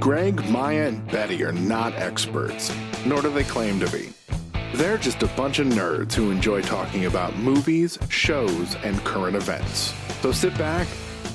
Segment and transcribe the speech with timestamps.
[0.00, 4.08] Greg, Maya, and Betty are not experts, nor do they claim to be.
[4.74, 9.92] They're just a bunch of nerds who enjoy talking about movies, shows, and current events.
[10.22, 10.88] So sit back,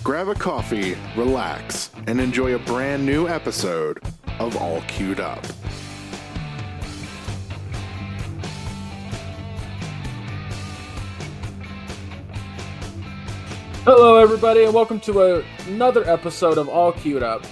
[0.04, 4.02] grab a coffee, relax, and enjoy a brand new episode
[4.40, 5.46] of All Queued Up.
[13.84, 17.46] Hello, everybody, and welcome to a, another episode of All Queued Up,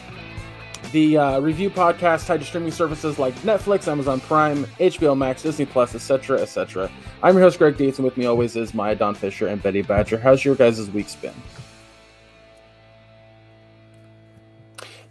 [0.94, 5.66] the uh, review podcast tied to streaming services like Netflix, Amazon Prime, HBO Max, Disney
[5.66, 6.90] Plus, etc., etc.
[7.24, 9.82] I'm your host, Greg Dietz, and with me always is Maya Don Fisher and Betty
[9.82, 10.20] Badger.
[10.20, 11.34] How's your guys' week's been?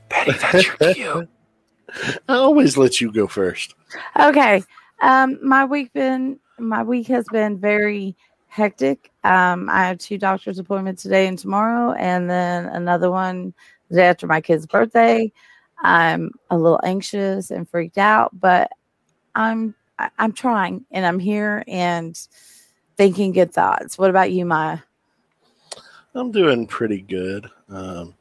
[0.08, 1.28] Betty, that's your cue.
[2.28, 3.74] I always let you go first.
[4.18, 4.62] Okay.
[5.02, 9.10] Um, my week been my week has been very hectic.
[9.24, 13.52] Um, I have two doctor's appointments today and tomorrow, and then another one
[13.90, 15.32] the day after my kid's birthday.
[15.82, 18.70] I'm a little anxious and freaked out, but
[19.34, 19.74] I'm
[20.18, 22.18] I'm trying and I'm here and
[22.96, 23.98] thinking good thoughts.
[23.98, 24.78] What about you, Maya?
[26.14, 27.50] I'm doing pretty good.
[27.68, 28.14] Um,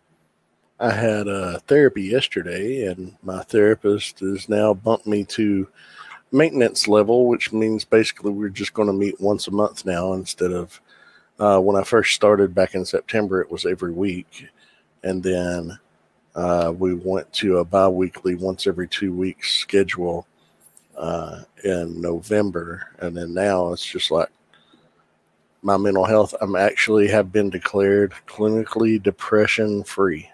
[0.80, 5.68] I had a therapy yesterday, and my therapist has now bumped me to
[6.32, 10.52] maintenance level, which means basically we're just going to meet once a month now instead
[10.52, 10.82] of
[11.40, 14.48] uh, when I first started back in September, it was every week.
[15.04, 15.78] And then
[16.36, 20.28] uh, we went to a bi weekly, once every two weeks schedule
[20.98, 22.92] uh, in November.
[23.00, 24.30] And then now it's just like
[25.62, 26.34] my mental health.
[26.42, 30.30] I'm actually have been declared clinically depression free.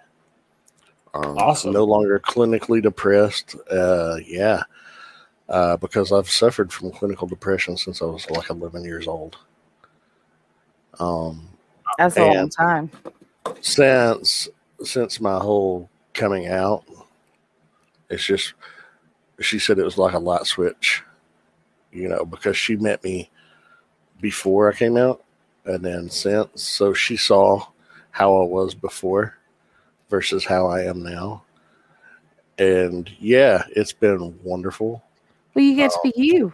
[1.14, 1.74] Um, Awesome.
[1.74, 3.56] No longer clinically depressed.
[3.72, 4.64] Uh, yeah.
[5.50, 9.38] Uh, because I've suffered from clinical depression since I was like 11 years old.
[11.00, 11.48] Um,
[11.98, 12.92] That's a long time.
[13.62, 14.50] since
[14.84, 16.84] since my whole coming out,
[18.10, 18.54] it's just
[19.40, 21.04] she said it was like a light switch,
[21.92, 23.30] you know, because she met me
[24.20, 25.24] before I came out,
[25.66, 27.66] and then since, so she saw
[28.12, 29.36] how I was before
[30.10, 31.44] versus how I am now,
[32.58, 35.04] and yeah, it's been wonderful.
[35.54, 36.54] Well, you get to be um, you.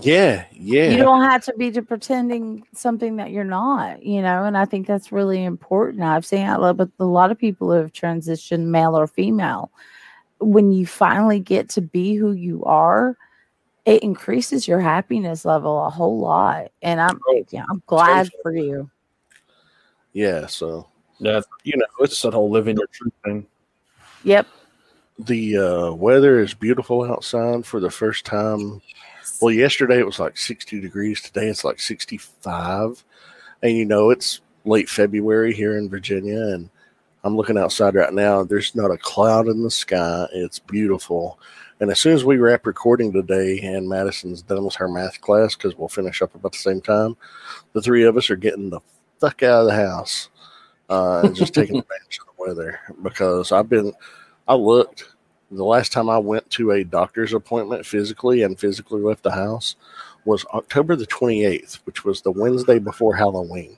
[0.00, 0.90] Yeah, yeah.
[0.90, 4.64] You don't have to be to pretending something that you're not, you know, and I
[4.64, 6.02] think that's really important.
[6.02, 9.70] I've seen a lot, but a lot of people who have transitioned male or female.
[10.40, 13.16] When you finally get to be who you are,
[13.84, 16.72] it increases your happiness level a whole lot.
[16.82, 18.90] And I'm yeah, I'm glad for you.
[20.12, 20.88] yeah, so
[21.18, 23.46] Yeah, you know, it's it's that whole living your truth thing.
[24.24, 24.46] Yep.
[25.18, 28.80] the uh, weather is beautiful outside for the first time.
[29.40, 31.20] Well, yesterday it was like 60 degrees.
[31.20, 33.04] Today it's like 65.
[33.62, 36.40] And you know, it's late February here in Virginia.
[36.40, 36.70] And
[37.24, 38.42] I'm looking outside right now.
[38.42, 40.26] There's not a cloud in the sky.
[40.32, 41.38] It's beautiful.
[41.80, 45.56] And as soon as we wrap recording today and Madison's done with her math class,
[45.56, 47.16] because we'll finish up about the same time,
[47.72, 48.80] the three of us are getting the
[49.20, 50.30] fuck out of the house
[50.90, 52.80] uh, and just taking advantage of the weather.
[53.02, 53.92] Because I've been,
[54.46, 55.08] I looked
[55.56, 59.76] the last time I went to a doctor's appointment physically and physically left the house
[60.24, 63.76] was October the 28th, which was the Wednesday before Halloween.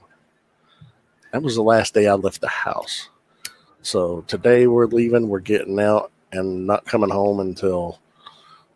[1.33, 3.09] That was the last day I left the house.
[3.83, 7.99] So today we're leaving, we're getting out and not coming home until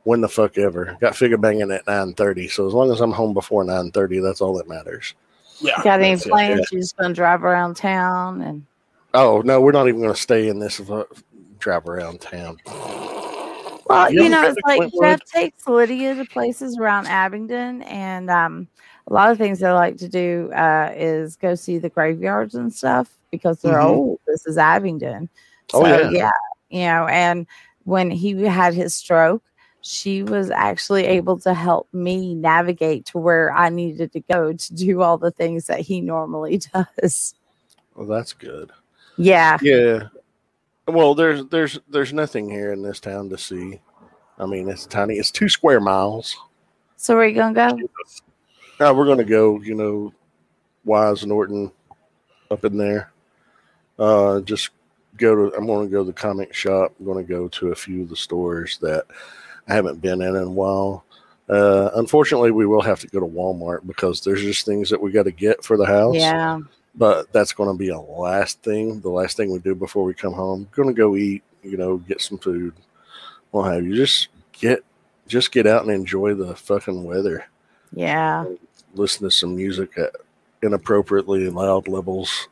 [0.04, 0.96] when the fuck ever.
[1.00, 2.50] Got figure banging at 9:30.
[2.50, 5.14] So as long as I'm home before 9:30, that's all that matters.
[5.60, 5.82] Yeah.
[5.82, 6.30] Got any that's it.
[6.30, 6.72] plans?
[6.72, 8.66] You're just gonna drive around town and
[9.14, 10.80] Oh, no, we're not even going to stay in this
[11.58, 12.58] drive around town.
[13.86, 15.00] Well, You you know, it's like Clintwood?
[15.02, 18.68] Jeff takes Lydia to places around Abingdon, and um,
[19.06, 22.72] a lot of things they like to do uh, is go see the graveyards and
[22.72, 23.88] stuff because they're Mhm.
[23.88, 24.20] old.
[24.26, 25.28] This is Abingdon,
[25.72, 26.30] Oh, so yeah.
[26.68, 27.06] you know.
[27.06, 27.46] And
[27.84, 29.42] when he had his stroke,
[29.80, 34.74] she was actually able to help me navigate to where I needed to go to
[34.74, 36.60] do all the things that he normally
[37.02, 37.34] does.
[37.94, 38.70] Well, that's good.
[39.16, 40.08] Yeah, Yeah.
[40.88, 43.80] Well, there's there's there's nothing here in this town to see.
[44.38, 45.16] I mean, it's tiny.
[45.16, 46.36] It's two square miles.
[46.96, 47.78] so where are you gonna go?
[48.80, 49.60] Now we're gonna go.
[49.60, 50.14] You know,
[50.84, 51.70] Wise Norton
[52.50, 53.12] up in there.
[53.98, 54.70] Uh, just
[55.16, 55.56] go to.
[55.56, 56.94] I'm going to go to the comic shop.
[56.98, 59.04] I'm going to go to a few of the stores that
[59.66, 61.04] I haven't been in in a while.
[61.48, 65.10] Uh, unfortunately, we will have to go to Walmart because there's just things that we
[65.10, 66.14] got to get for the house.
[66.14, 66.60] Yeah,
[66.98, 69.00] but that's going to be a last thing.
[69.00, 70.68] The last thing we do before we come home.
[70.72, 71.42] Going to go eat.
[71.62, 72.74] You know, get some food.
[73.52, 73.94] What have you?
[73.96, 74.80] Just get,
[75.26, 77.46] just get out and enjoy the fucking weather.
[77.92, 78.44] yeah,
[78.94, 80.10] Listen to some music at
[80.62, 82.48] inappropriately loud levels.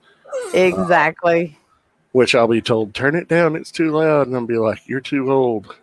[0.55, 1.59] exactly.
[2.13, 4.27] which I'll be told, turn it down, it's too loud.
[4.27, 5.75] And I'll be like, you're too old.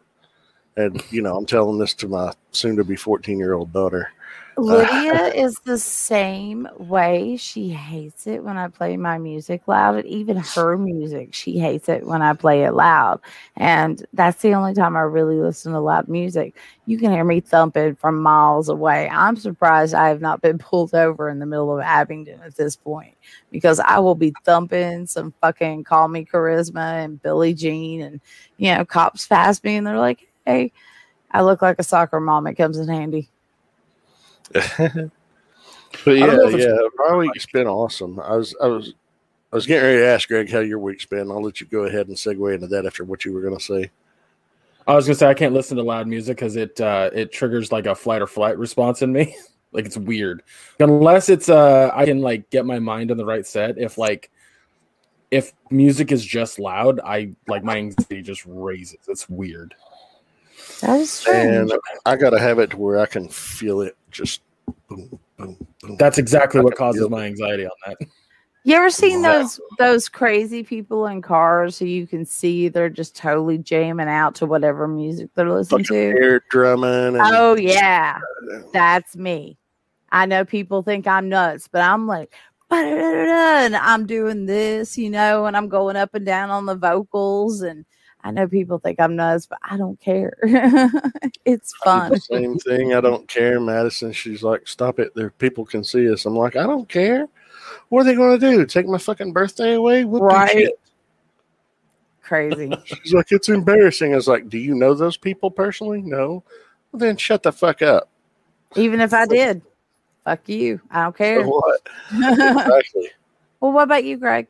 [0.77, 4.10] And, you know, I'm telling this to my soon to be 14 year old daughter.
[4.58, 7.38] Lydia is the same way.
[7.38, 10.06] She hates it when I play my music loud.
[10.06, 13.20] Even her music, she hates it when I play it loud.
[13.58, 16.56] And that's the only time I really listen to loud music.
[16.86, 19.10] You can hear me thumping from miles away.
[19.10, 22.76] I'm surprised I have not been pulled over in the middle of Abingdon at this
[22.76, 23.16] point
[23.52, 28.02] because I will be thumping some fucking Call Me Charisma and Billie Jean.
[28.02, 28.22] And,
[28.58, 30.72] you know, cops pass me and they're like, hey,
[31.32, 32.46] I look like a soccer mom.
[32.46, 33.30] It comes in handy.
[36.06, 38.20] but yeah, yeah, my week's been awesome.
[38.20, 38.94] I was, I was,
[39.52, 41.32] I was getting ready to ask Greg how your week's been.
[41.32, 43.64] I'll let you go ahead and segue into that after what you were going to
[43.64, 43.92] say.
[44.86, 47.72] I was gonna say I can't listen to loud music because it uh, it triggers
[47.72, 49.36] like a flight or flight response in me.
[49.74, 50.44] like it's weird
[50.80, 53.78] unless it's uh I can like get my mind on the right set.
[53.78, 54.30] If like
[55.32, 59.00] if music is just loud, I like my anxiety just raises.
[59.08, 59.74] It's weird.
[60.81, 61.71] That is strange.
[61.71, 64.42] And I got to have it to where I can feel it just
[64.89, 65.98] boom, boom, boom.
[65.98, 67.98] That's exactly what causes my anxiety on that.
[68.65, 73.13] You ever seen those those crazy people in cars who you can see they're just
[73.15, 76.21] totally jamming out to whatever music they're listening Fucking to?
[76.21, 77.18] air drumming.
[77.18, 78.19] And, Oh yeah,
[78.71, 79.57] that's me.
[80.13, 82.33] I know people think I'm nuts, but I'm like,
[82.71, 87.62] and I'm doing this, you know, and I'm going up and down on the vocals,
[87.62, 87.86] and
[88.24, 90.34] I know people think I'm nuts, but I don't care.
[91.46, 92.18] it's fun.
[92.20, 92.94] same thing.
[92.94, 93.60] I don't care.
[93.60, 95.14] Madison, she's like, stop it.
[95.14, 96.25] There, people can see us.
[96.25, 97.28] I'm like, I don't care.
[97.90, 98.66] What are they going to do?
[98.66, 100.02] Take my fucking birthday away?
[100.02, 100.50] Your Right.
[100.50, 100.80] shit.
[102.22, 102.72] Crazy.
[102.86, 104.14] She's like, it's embarrassing.
[104.14, 106.02] I was like, do you know those people personally?
[106.02, 106.44] No.
[106.92, 108.10] Well, then shut the fuck up.
[108.75, 109.62] Even if I did,
[110.24, 110.80] fuck you.
[110.90, 111.44] I don't care.
[111.44, 111.81] So what?
[112.14, 113.10] exactly.
[113.60, 114.48] Well, what about you, Greg?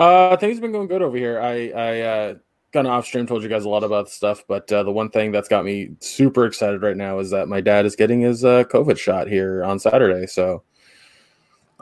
[0.00, 1.40] Uh, things have been going good over here.
[1.40, 2.34] I I uh,
[2.72, 5.10] kind of off stream told you guys a lot about stuff, but uh, the one
[5.10, 8.44] thing that's got me super excited right now is that my dad is getting his
[8.44, 10.26] uh, COVID shot here on Saturday.
[10.26, 10.62] So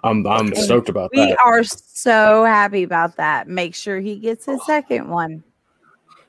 [0.03, 1.29] I'm I'm stoked about We that.
[1.29, 3.49] We are so happy about that.
[3.49, 5.43] Make sure he gets his second one.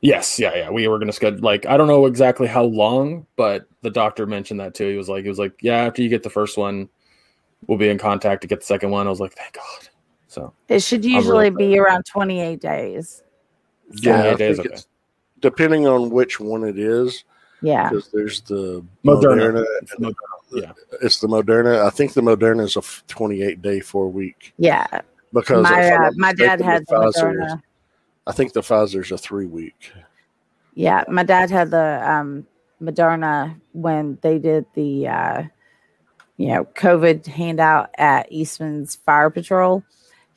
[0.02, 0.70] Yes, yeah, yeah.
[0.70, 4.60] We were gonna schedule like I don't know exactly how long, but the doctor mentioned
[4.60, 4.90] that too.
[4.90, 6.90] He was like, he was like, yeah, after you get the first one,
[7.68, 9.08] we'll be in contact to get the second one.
[9.08, 9.90] I was like, thank God.
[10.28, 13.24] So It should really usually be around 28 days.
[14.02, 14.70] Yeah, I 28 days, okay.
[14.72, 14.88] it's
[15.40, 17.24] depending on which one it is,
[17.62, 17.90] Yeah.
[17.90, 19.64] because there's the Moderna.
[19.64, 19.66] Moderna.
[19.82, 20.14] It's Moderna,
[20.52, 20.72] yeah.
[21.02, 21.86] It's the Moderna.
[21.86, 24.54] I think the Moderna is a 28 day, four week.
[24.58, 24.86] Yeah.
[25.34, 27.62] Because My, uh, my dad had the the Moderna.
[28.26, 29.92] I think the Pfizer's a three week.
[30.74, 31.04] Yeah.
[31.08, 32.46] My dad had the um,
[32.82, 35.44] Moderna when they did the, uh,
[36.38, 39.84] you know, COVID handout at Eastman's Fire Patrol.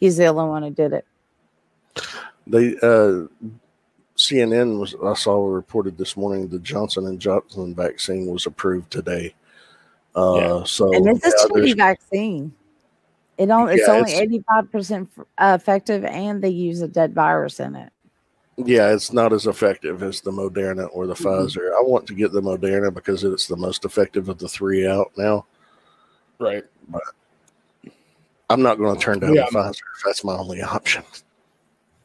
[0.00, 1.06] He's the only one who did it.
[2.46, 3.26] They uh,
[4.16, 9.34] CNN was I saw reported this morning the Johnson and Johnson vaccine was approved today.
[10.16, 10.64] Uh, Yeah.
[10.64, 12.52] So and it's yeah, a cheapy there's- vaccine.
[13.38, 14.12] It don't, it's only
[14.52, 15.08] 85%
[15.38, 17.90] uh, effective and they use a dead virus in it.
[18.58, 21.24] yeah, it's not as effective as the Moderna or the Mhm.
[21.24, 21.70] Pfizer.
[21.74, 25.12] I want to get the Moderna because it's the most effective of the three out
[25.16, 25.46] now.
[26.38, 26.64] Right.
[28.50, 29.46] I'm not going to turn down Yeah.
[29.46, 31.02] Pfizer if that's my only option.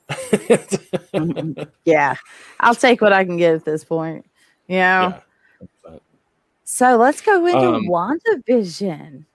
[1.85, 2.15] Yeah.
[2.59, 4.25] I'll take what I can get at this point.
[4.67, 5.21] You know?
[5.87, 5.97] Yeah.
[6.63, 9.25] So let's go into Um, WandaVision.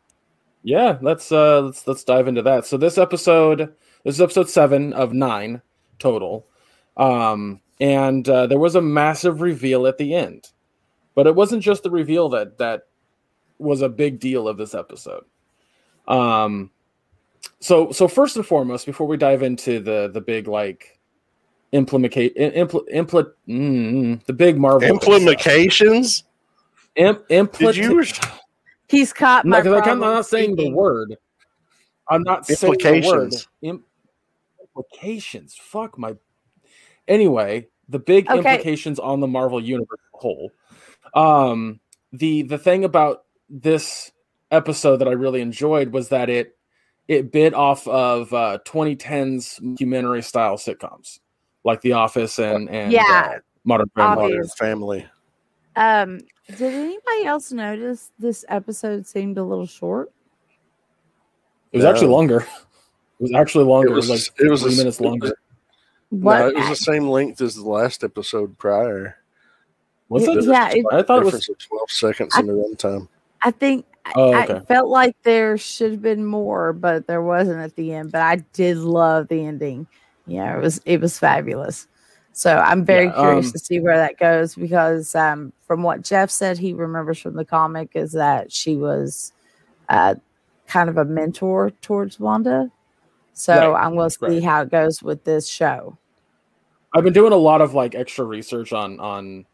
[0.63, 2.67] Yeah, let's uh let's let's dive into that.
[2.67, 3.73] So this episode
[4.05, 5.63] this is episode 7 of 9
[5.99, 6.47] total.
[6.97, 10.51] Um and uh, there was a massive reveal at the end.
[11.15, 12.89] But it wasn't just the reveal that that
[13.59, 15.25] was a big deal of this episode.
[16.07, 16.71] Um
[17.61, 20.99] so so first and foremost before we dive into the the big like
[21.73, 26.25] implement impl, impl, mm, the big Marvel implications.
[26.97, 28.05] Imp, impl, Did you?
[28.89, 31.17] He's caught my no, because I'm not saying the word.
[32.09, 33.33] I'm not saying the word.
[33.33, 33.49] Implications.
[33.63, 33.85] Im-
[34.61, 35.55] implications.
[35.55, 36.17] Fuck my.
[37.07, 38.39] Anyway, the big Okay.
[38.39, 40.51] implications on the Marvel universe whole.
[41.15, 41.81] Um,
[42.13, 44.11] the the thing about this
[44.51, 46.57] episode that I really enjoyed was that it
[47.11, 51.19] it bit off of uh, 2010's documentary style sitcoms
[51.65, 53.33] like The Office and and Yeah.
[53.35, 54.23] uh, Modern Family.
[54.23, 55.07] Modern Family.
[55.75, 60.13] Um, did anybody else notice this episode seemed a little short?
[61.73, 62.47] It was actually longer.
[63.19, 63.89] It was actually longer.
[63.89, 65.37] It was, It was- like it was three a- minutes longer.
[66.11, 66.39] What?
[66.39, 69.17] No, it was the same length as the last episode prior.
[70.09, 70.45] Was Yeah, it?
[70.45, 71.49] yeah, it- I thought it was.
[71.49, 73.09] Of 12 seconds I- in the runtime.
[73.43, 74.61] I think Oh, I, okay.
[74.61, 78.13] I felt like there should have been more, but there wasn't at the end.
[78.13, 79.87] But I did love the ending.
[80.27, 81.87] Yeah, it was it was fabulous.
[82.33, 86.03] So I'm very Yeah, curious um, to see where that goes because um, from what
[86.03, 89.33] Jeff said, he remembers from the comic is that she was
[89.89, 90.15] uh,
[90.67, 92.71] kind of a mentor towards Wanda.
[93.33, 94.43] So Right, I'm going to see right.
[94.43, 95.99] how it goes with this show.
[96.95, 99.47] I've been doing a lot of like extra research on on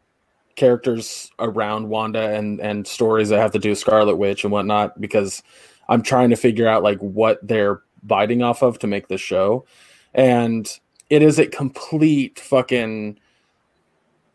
[0.57, 4.99] characters around Wanda and and stories that have to do with Scarlet Witch and whatnot
[4.99, 5.41] because
[5.87, 9.65] I'm trying to figure out like what they're biting off of to make this show,
[10.13, 10.69] and
[11.09, 13.17] it is a complete fucking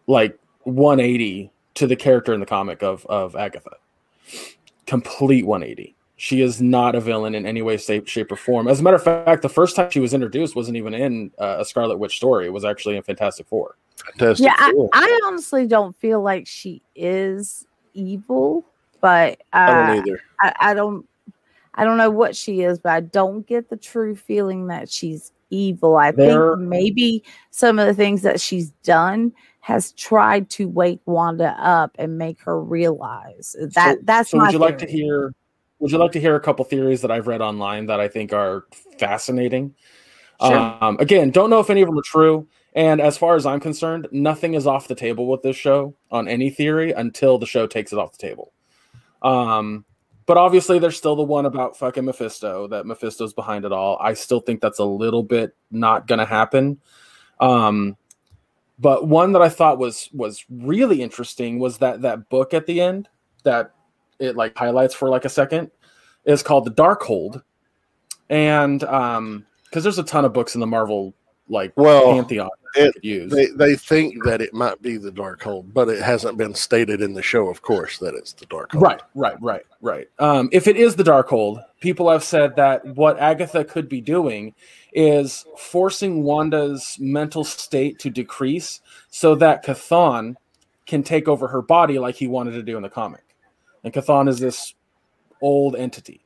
[0.07, 3.77] like 180 to the character in the comic of of Agatha.
[4.87, 5.95] Complete 180.
[6.23, 8.69] She is not a villain in any way, shape, shape, or form.
[8.69, 11.57] As a matter of fact, the first time she was introduced wasn't even in uh,
[11.59, 12.47] a Scarlet Witch story.
[12.47, 13.75] It was actually in Fantastic Four.
[13.97, 14.45] Fantastic.
[14.47, 14.89] yeah, I, Four.
[14.93, 18.65] I honestly don't feel like she is evil,
[19.01, 20.21] but uh, I don't either.
[20.41, 21.05] I, I don't
[21.75, 25.33] I don't know what she is, but I don't get the true feeling that she's
[25.51, 25.97] evil.
[25.97, 31.01] I There- think maybe some of the things that she's done has tried to wake
[31.05, 34.37] Wanda up and make her realize that So- that's so.
[34.37, 35.35] my Would you like to hear?
[35.83, 38.33] Would you like to hear a couple theories that I've read online that I think
[38.33, 38.67] are
[39.01, 39.75] fascinating?
[40.41, 40.79] Sure.
[40.81, 42.47] Um, again, don't know if any of them are true.
[42.73, 46.29] And as far as I'm concerned, nothing is off the table with this show on
[46.29, 48.53] any theory until the show takes it off the table.
[49.23, 49.85] Um,
[50.25, 53.99] but obviously, there's still the one about fucking Mephisto that Mephisto's behind it all.
[54.01, 56.81] I still think that's a little bit not going to happen.
[57.41, 57.97] Um,
[58.79, 62.81] but one that I thought was was really interesting was that that book at the
[62.81, 63.09] end
[63.43, 63.75] that
[64.19, 65.71] it like highlights for like a second
[66.25, 67.43] is called the Darkhold,
[68.31, 71.15] and um, because there's a ton of books in the Marvel
[71.49, 73.33] like Well, pantheon it- you could use.
[73.33, 77.13] They they think that it might be the Darkhold, but it hasn't been stated in
[77.13, 78.81] the show, of course, that it's the Darkhold.
[78.81, 80.09] Right, right, right, right.
[80.19, 84.55] Um, if it is the Darkhold, people have said that what Agatha could be doing
[84.95, 90.37] is forcing Wanda's mental state to decrease so that Chthon
[90.87, 93.23] can take over her body like he wanted to do in the comic.
[93.85, 94.75] And Chthon is this
[95.41, 96.25] old entity.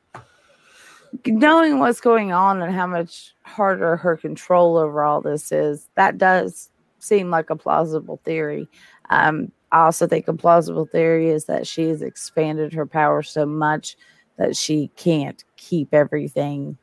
[1.27, 6.19] knowing what's going on and how much harder her control over all this is, that
[6.19, 8.69] does seem like a plausible theory.
[9.11, 13.47] Um, I also think a plausible theory is that she has expanded her power so
[13.47, 13.97] much
[14.37, 16.77] that she can't keep everything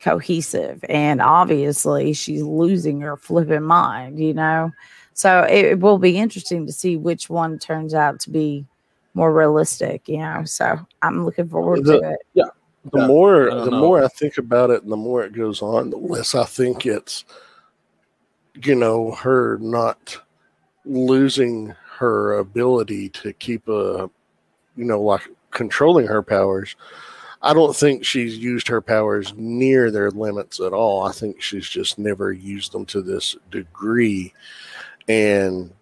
[0.00, 0.84] cohesive.
[0.88, 4.72] And obviously, she's losing her flipping mind, you know?
[5.14, 8.66] So it will be interesting to see which one turns out to be
[9.14, 10.44] more realistic, you know?
[10.44, 12.18] So I'm looking forward The- to it.
[12.34, 12.44] Yeah.
[12.92, 13.78] The Yeah, more the know.
[13.80, 16.84] more I think about it and the more it goes on, the less I think
[16.86, 17.24] it's
[18.64, 20.18] you know, her not
[20.84, 24.10] losing her ability to keep a
[24.76, 26.74] you know, like controlling her powers.
[27.42, 31.02] I don't think she's used her powers near their limits at all.
[31.02, 34.32] I think she's just never used them to this degree.
[35.08, 35.72] And,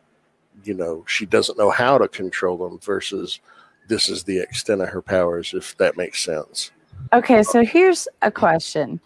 [0.64, 3.40] you know, she doesn't know how to control them versus
[3.88, 6.71] this is the extent of her powers, if that makes sense.
[7.12, 9.00] Okay, so here's a question,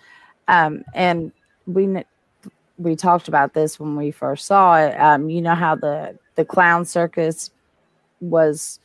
[0.49, 1.33] um, and
[1.67, 2.05] we
[2.77, 4.99] we talked about this when we first saw it.
[5.01, 7.51] Um, you know how the the clown circus
[8.21, 8.79] was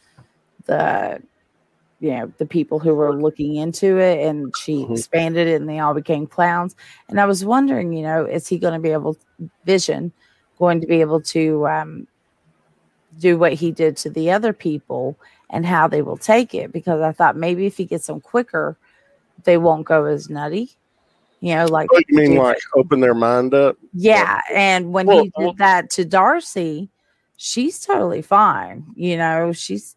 [0.66, 1.22] the
[2.00, 4.98] you know the people who were looking into it, and she Mhm.
[4.98, 6.76] expanded it, and they all became clowns.
[7.10, 9.18] And I was wondering, you know, is he going to be able,
[9.66, 10.14] Vision,
[10.58, 12.08] going to be able to um,
[13.20, 15.16] do what he did to the other people,
[15.52, 16.72] and how they will take it?
[16.72, 18.78] Because I thought maybe if he gets them quicker
[19.46, 20.70] they won't go as nutty.
[21.40, 23.78] You know, like What you mean, do- like open their mind up?
[23.94, 24.42] yeah.
[24.54, 26.90] And when Well, he well- did that to Darcy,
[27.38, 28.86] she's totally fine.
[28.96, 29.96] You know, she's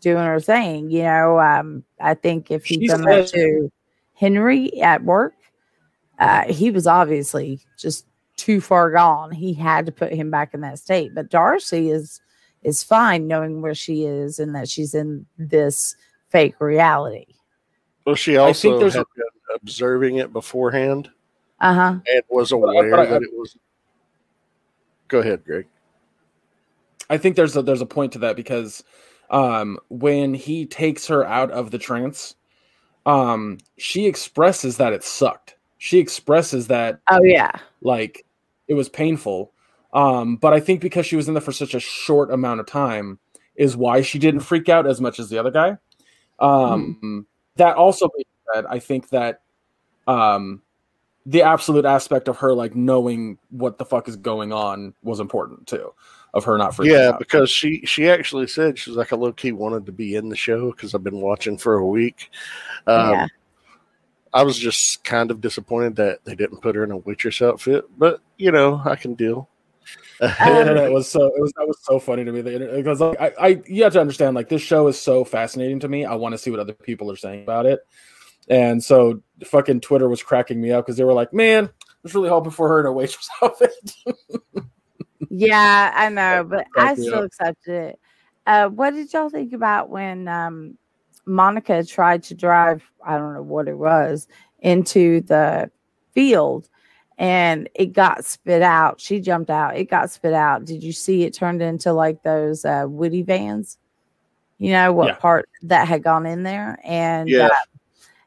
[0.00, 0.90] doing her thing.
[0.92, 3.72] You know, um, I think if he'd done that to
[4.14, 5.34] Henry at work,
[6.20, 9.32] uh, he was obviously just too far gone.
[9.32, 11.12] He had to put him back in that state.
[11.16, 12.20] But Darcy is
[12.62, 15.96] is fine knowing where she is and that she's in this
[16.30, 17.26] fake reality.
[18.04, 19.24] Well, she I also think had a- been
[19.54, 21.10] observing it beforehand
[21.60, 21.98] Uh huh.
[22.06, 23.56] and was aware but I- that it was.
[25.08, 25.66] Go ahead, Greg.
[27.10, 28.84] I think there's a there's a point to that because
[29.30, 32.34] um when he takes her out of the trance,
[33.06, 35.56] um she expresses that it sucked.
[35.78, 37.52] She expresses that Oh yeah.
[37.80, 38.26] like
[38.68, 39.52] it was painful.
[39.92, 42.66] Um, but I think because she was in there for such a short amount of
[42.66, 43.18] time
[43.56, 45.78] is why she didn't freak out as much as the other guy.
[46.38, 47.26] Um,
[47.56, 49.40] that also being said, I think that
[50.06, 50.62] um
[51.26, 55.66] the absolute aspect of her like knowing what the fuck is going on was important
[55.66, 55.92] too,
[56.32, 57.18] of her not freaking out Yeah, out.
[57.18, 60.28] because she she actually said she was like a low key wanted to be in
[60.28, 62.30] the show because I've been watching for a week.
[62.86, 63.26] Um, Yeah.
[64.32, 67.86] I was just kind of disappointed that they didn't put her in a waitress outfit,
[67.98, 69.48] but you know, I can deal.
[70.20, 72.40] the internet was so it was that was so funny to me.
[72.40, 75.24] The internet, because like, I, I you have to understand like this show is so
[75.24, 76.04] fascinating to me.
[76.04, 77.80] I want to see what other people are saying about it,
[78.48, 82.14] and so fucking Twitter was cracking me up because they were like, "Man, I was
[82.14, 83.72] really hoping for her in a waitress outfit."
[85.30, 87.24] Yeah, I know, but I still up.
[87.24, 88.00] accepted it.
[88.46, 90.78] Uh, what did y'all think about when um,
[91.26, 92.82] Monica tried to drive?
[93.06, 94.26] I don't know what it was
[94.60, 95.70] into the
[96.12, 96.68] field,
[97.18, 99.00] and it got spit out.
[99.00, 99.76] She jumped out.
[99.76, 100.64] It got spit out.
[100.64, 103.76] Did you see it turned into like those uh, Woody vans?
[104.58, 105.14] You know what Yeah.
[105.14, 107.46] part that had gone in there, and Yeah.
[107.46, 107.50] uh,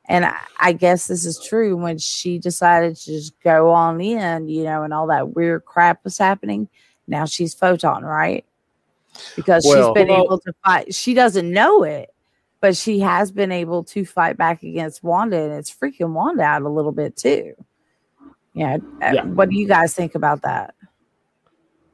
[0.05, 4.48] and I, I guess this is true when she decided to just go on in,
[4.50, 6.67] you know, and all that weird crap was happening.
[7.07, 8.45] Now she's photon, right?
[9.36, 10.93] Because Well- she's been Well- able to fight.
[10.93, 12.13] She doesn't know it,
[12.62, 16.62] but she has been able to fight back against Wanda, and it's freaking Wanda out
[16.62, 17.53] a little bit too.
[18.53, 18.77] Yeah.
[19.01, 19.24] uh, Yeah.
[19.25, 20.75] What do you guys think about that?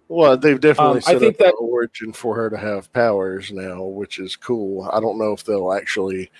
[0.09, 2.91] Well, they've definitely Um, I set think up that- an origin for her to have
[2.93, 4.89] powers now, which is cool.
[4.91, 6.31] I don't know if they'll actually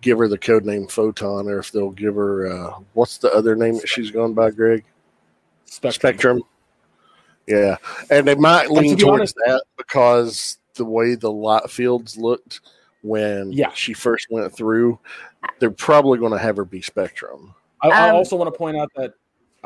[0.00, 3.54] give her the code name Photon or if they'll give her uh, what's the other
[3.56, 4.84] name that she's going by, Greg?
[5.66, 5.92] Spectrum.
[5.92, 6.42] Spectrum.
[7.46, 7.76] Yeah,
[8.10, 12.60] and they might lean be towards honest- that because the way the light fields looked
[13.02, 13.70] when Yeah.
[13.72, 14.98] she first went through,
[15.60, 17.54] they're probably going to have her be Spectrum.
[17.80, 19.14] I, I Um, also want to point out that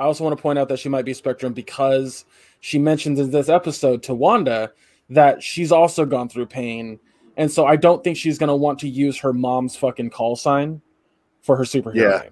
[0.01, 2.25] I also want to point out that she might be Spectrum because
[2.61, 4.73] she mentions in this episode to Wanda
[5.11, 6.99] that she's also gone through pain,
[7.37, 10.37] and so I don't think she's going to want to use her mom's fucking call
[10.37, 10.81] sign
[11.43, 12.19] for her superhero Yeah.
[12.23, 12.31] name.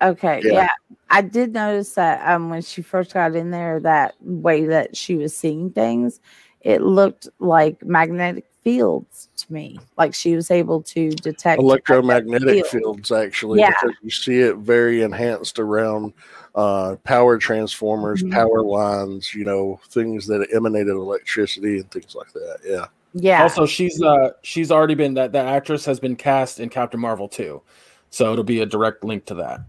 [0.00, 0.52] Okay, Yeah.
[0.52, 0.68] yeah.
[1.10, 5.16] I did notice that um when she first got in there, that way that she
[5.16, 6.20] was seeing things,
[6.60, 9.78] it looked like magnetic fields to me.
[9.96, 12.68] Like she was able to detect Electromagnetic field.
[12.68, 13.70] fields, actually, Yeah.
[13.70, 16.12] because you see it very enhanced around
[16.58, 18.32] uh, power transformers, Mhm.
[18.32, 22.58] power lines, you know, things that emanated electricity and things like that.
[22.64, 22.86] Yeah.
[23.14, 23.44] Yeah.
[23.44, 27.28] Also, she's uh she's already been that that actress has been cast in Captain Marvel
[27.28, 27.62] too,
[28.10, 29.60] so it'll be a direct link to that.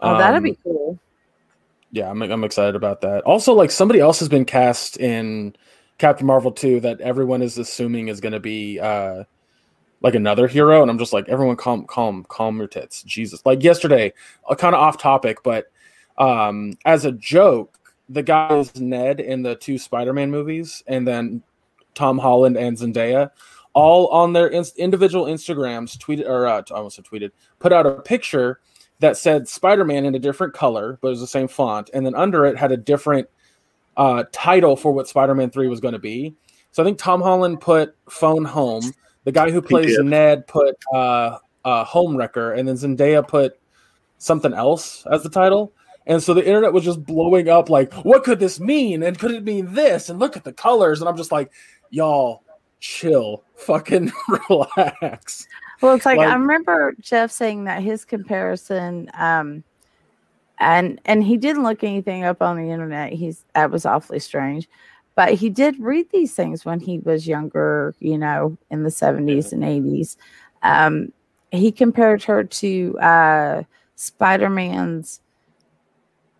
[0.00, 0.98] oh, that'd Um, be cool.
[1.92, 3.22] yeah, I'm I'm excited about that.
[3.22, 5.54] Also, like somebody else has been cast in
[5.98, 9.22] Captain Marvel too that everyone is assuming is going to be uh
[10.02, 13.40] like another hero, and I'm just like, everyone, calm, calm, calm your tits, Jesus.
[13.46, 14.12] Like yesterday,
[14.48, 15.66] uh, kind of off topic, but
[16.18, 21.42] um as a joke, the guy is Ned in the two Spider-Man movies, and then
[21.94, 23.30] Tom Holland and Zendaya.
[23.72, 28.60] All on their ins- individual Instagrams tweeted or uh, almost tweeted, put out a picture
[29.00, 32.14] that said Spider-Man in a different color, but it was the same font, and then
[32.14, 33.28] under it had a different
[33.96, 36.34] uh, title for what Spider-Man Three was going to be.
[36.70, 38.92] So I think Tom Holland put Phone Home.
[39.24, 39.98] The guy who plays.
[39.98, 43.58] Ned put uh, uh, Home Wrecker, and then Zendaya put
[44.18, 45.72] something else as the title.
[46.06, 49.02] And so the internet was just blowing up, like, what could this mean?
[49.02, 50.08] And could it mean this?
[50.08, 51.00] And look at the colors.
[51.00, 51.50] And I'm just like,
[51.90, 52.42] y'all,
[52.78, 54.12] chill, fucking
[54.48, 55.48] relax.
[55.80, 59.64] Well, it's like, like- I remember Jeff saying that his comparison, um,
[60.58, 63.12] and and he didn't look anything up on the internet.
[63.12, 64.66] He's that was awfully strange,
[65.14, 69.52] but he did read these things when he was younger, you know, in the seventies
[69.52, 70.16] and eighties.
[70.62, 71.12] Um,
[71.50, 73.62] he compared her to uh,
[73.96, 75.20] Spider Man's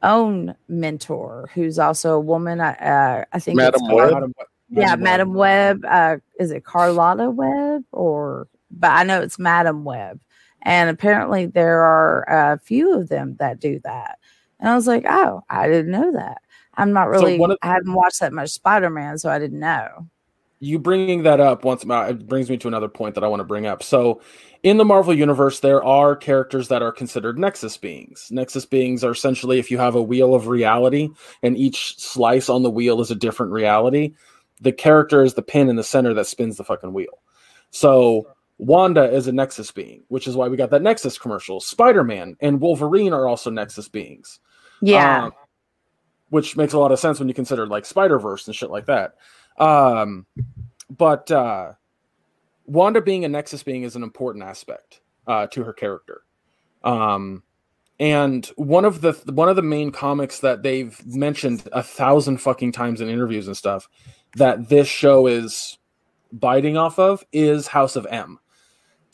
[0.02, 2.60] own mentor, who's also a woman.
[2.60, 4.12] Uh, I think Madam Car- Web?
[4.14, 4.32] Madam-
[4.68, 5.84] yeah, Madam Webb.
[5.88, 8.48] Uh, is it Carlotta Webb or?
[8.70, 10.20] But I know it's Madam Webb,
[10.62, 14.18] and apparently there are a few of them that do that.
[14.58, 16.42] And I was like, oh, I didn't know that.
[16.74, 17.38] I'm not really.
[17.38, 20.08] one of- I haven't watched that much Spider Man, so I didn't know.
[20.58, 23.40] You bringing that up once uh, it brings me to another point that I want
[23.40, 23.82] to bring up.
[23.82, 24.22] So,
[24.62, 28.28] in the Marvel universe, there are characters that are considered Nexus beings.
[28.30, 31.10] Nexus beings are essentially if you have a wheel of reality
[31.42, 34.14] and each slice on the wheel is a different reality,
[34.60, 37.22] the character is the pin in the center that spins the fucking wheel.
[37.70, 41.60] So, Wanda is a Nexus being, which is why we got that Nexus commercial.
[41.60, 44.40] Spider Man and Wolverine are also Nexus beings.
[44.80, 45.32] Yeah, Um,
[46.30, 48.86] which makes a lot of sense when you consider like Spider Verse and shit like
[48.86, 49.14] that.
[49.58, 50.26] Um,
[50.90, 51.72] but uh,
[52.66, 56.22] Wanda being a Nexus being is an important aspect uh, to her character.
[56.84, 57.42] Um,
[57.98, 62.72] and one of the one of the main comics that they've mentioned a thousand fucking
[62.72, 63.88] times in interviews and stuff
[64.36, 65.78] that this show is
[66.30, 68.38] biting off of is House of M.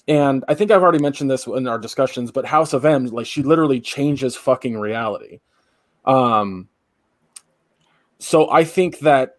[0.09, 3.27] And I think I've already mentioned this in our discussions, but House of M, like
[3.27, 5.41] she literally changes fucking reality.
[6.05, 6.69] Um,
[8.19, 9.39] so I think that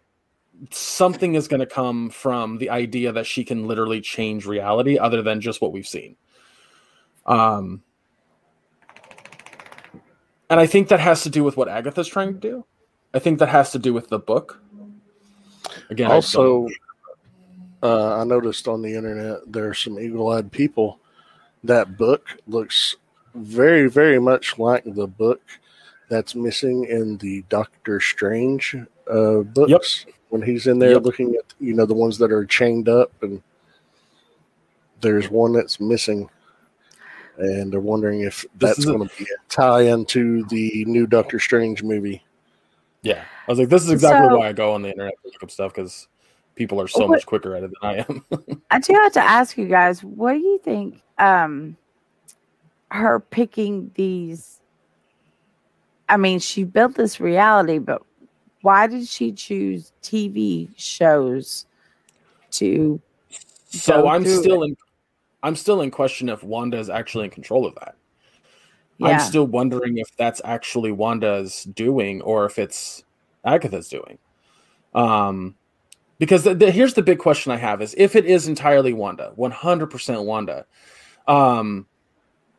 [0.70, 5.22] something is going to come from the idea that she can literally change reality other
[5.22, 6.16] than just what we've seen.
[7.26, 7.82] Um,
[10.50, 12.64] and I think that has to do with what Agatha's trying to do.
[13.12, 14.60] I think that has to do with the book.
[15.90, 16.72] Again, Also, don't-
[17.82, 21.00] uh, I noticed on the internet there are some eagle-eyed people.
[21.62, 22.96] That book looks
[23.34, 25.40] very, very much like the book
[26.08, 28.76] that's missing in the Doctor Strange
[29.10, 30.06] uh, books.
[30.30, 31.02] When he's in there Yep.
[31.04, 33.40] looking at, you know, the ones that are chained up, and
[35.00, 36.28] there's one that's missing,
[37.38, 41.82] and they're wondering if that's going to be a tie into the new Doctor Strange
[41.84, 42.22] movie.
[43.02, 45.30] yeah, I was like, this is exactly So- why I go on the internet to
[45.30, 46.08] look up stuff because
[46.56, 48.24] people are so What- much quicker at it than I am.
[48.70, 51.76] I do have to ask you guys, what do you think um
[52.90, 54.60] her picking these
[56.08, 58.02] I mean, she built this reality, but
[58.64, 61.66] why did she choose TV shows
[62.52, 63.00] to
[63.66, 64.76] so I'm still in.
[65.42, 67.96] I'm still in question if Wanda is actually in control of that.
[69.02, 73.04] I'm still wondering if that's actually Wanda's doing or if it's
[73.44, 74.18] Agatha's doing.
[74.94, 75.56] Um,
[76.18, 79.34] because the, the, here's the big question I have is if it is entirely Wanda,
[79.36, 80.64] 100% Wanda,
[81.26, 81.86] um,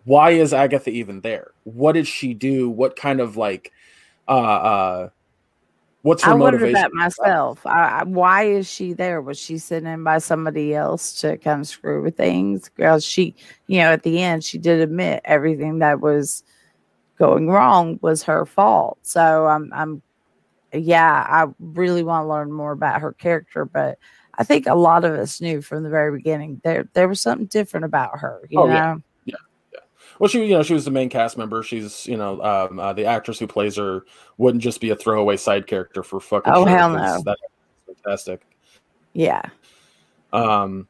[0.04, 1.52] why is Agatha even there?
[1.63, 2.70] What did she do?
[2.70, 3.72] What kind of like,
[4.28, 5.10] uh, uh,
[6.06, 6.74] what's her I wondered motivation?
[6.74, 7.65] that myself.
[7.65, 9.22] I, I, why is she there?
[9.22, 12.70] Was she sent in by somebody else to kind of screw with things?
[12.76, 13.34] Because she,
[13.65, 16.44] you know, at the end, she did admit everything that was
[17.18, 19.00] going wrong was her fault.
[19.02, 20.04] So I'm, I'm,
[20.72, 23.98] yeah, I really want to learn more about her character, but
[24.38, 27.48] I think a lot of us knew from the very beginning there there was something
[27.48, 28.41] different about her.
[28.50, 28.96] You Oh, know, yeah.
[30.19, 31.62] Well, she, you know, she was the main cast member.
[31.63, 34.06] She's, you know, um, uh, the actress who plays her
[34.38, 36.54] wouldn't just be a throwaway side character for fucking.
[36.54, 37.21] Oh, sure, hell no.
[37.25, 37.41] That's
[37.86, 38.41] fantastic.
[39.13, 39.41] yeah,
[40.32, 40.88] Um,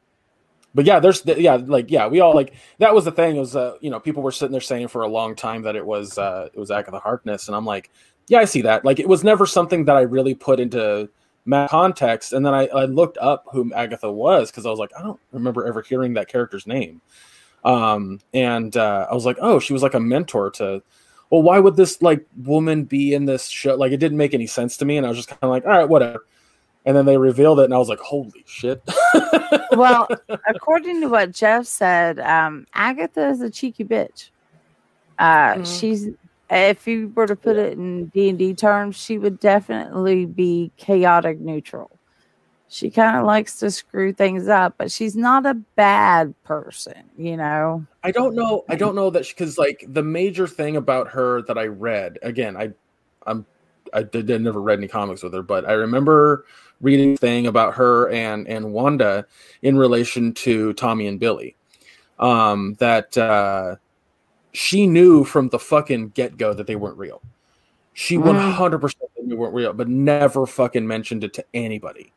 [0.74, 3.36] but yeah, there's, yeah, like, yeah, we all like that was the thing.
[3.36, 5.74] It was, uh, you know, people were sitting there saying for a long time that
[5.74, 7.90] it was, uh, it was Agatha Harkness, and I'm like,
[8.28, 8.84] yeah, I see that.
[8.84, 11.08] Like, it was never something that I really put into
[11.68, 15.02] context, and then I, I looked up who Agatha was because I was like, I
[15.02, 17.00] don't remember ever hearing that character's name.
[17.66, 20.82] Um, and uh, I was like, oh, she was like a mentor to.
[21.28, 23.74] Well, why would this like woman be in this show?
[23.74, 25.64] Like, it didn't make any sense to me, and I was just kind of like,
[25.64, 26.24] all right, whatever.
[26.84, 28.80] And then they revealed it, and I was like, holy shit.
[29.72, 30.06] well,
[30.46, 34.30] according to what Jeff said, um, Agatha is a cheeky bitch.
[35.18, 35.80] Uh, Mhm.
[35.80, 36.08] She's,
[36.48, 40.70] if you were to put it in D and D terms, she would definitely be
[40.76, 41.90] chaotic neutral.
[42.68, 47.36] She kind of likes to screw things up, but she's not a bad person, you
[47.36, 47.86] know.
[48.02, 48.64] I don't know.
[48.68, 52.56] I don't know that because like the major thing about her that I read again,
[52.56, 52.72] I,
[53.26, 53.46] I'm,
[53.92, 56.44] I did I never read any comics with her, but I remember
[56.80, 59.26] reading a thing about her and and Wanda
[59.62, 61.56] in relation to Tommy and Billy,
[62.18, 63.76] um, that uh,
[64.52, 67.22] she knew from the fucking get go that they weren't real.
[67.92, 68.24] She Mm.
[68.24, 72.12] one hundred percent knew they weren't real, but never fucking mentioned it to anybody.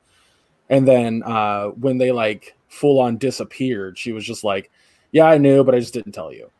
[0.70, 4.72] And then uh, when they like full on disappeared, she was just like,
[5.12, 6.52] "Yeah, I knew, but I just didn't tell you."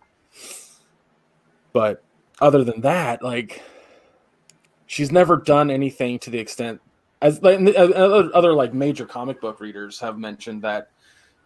[1.74, 2.04] But
[2.42, 3.62] other than that, like,
[4.88, 6.82] she's never done anything to the extent
[7.22, 10.90] as like uh, other, other like major comic book readers have mentioned that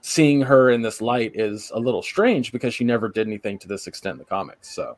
[0.01, 3.67] seeing her in this light is a little strange because she never did anything to
[3.67, 4.73] this extent in the comics.
[4.73, 4.97] So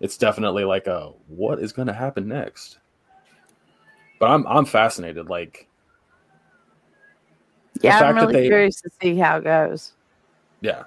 [0.00, 2.78] it's definitely like a what is going to happen next.
[4.18, 5.28] But I'm I'm fascinated.
[5.28, 5.68] Like
[7.82, 9.92] Yeah, I'm fact that really they- curious to see how it goes.
[10.60, 10.84] Yeah.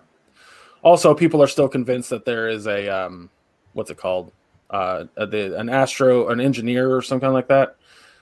[0.84, 3.30] Also, people are still convinced that there is a um,
[3.74, 4.32] what's it called?
[4.70, 7.76] Uh, the an astro, an engineer or some kind like that.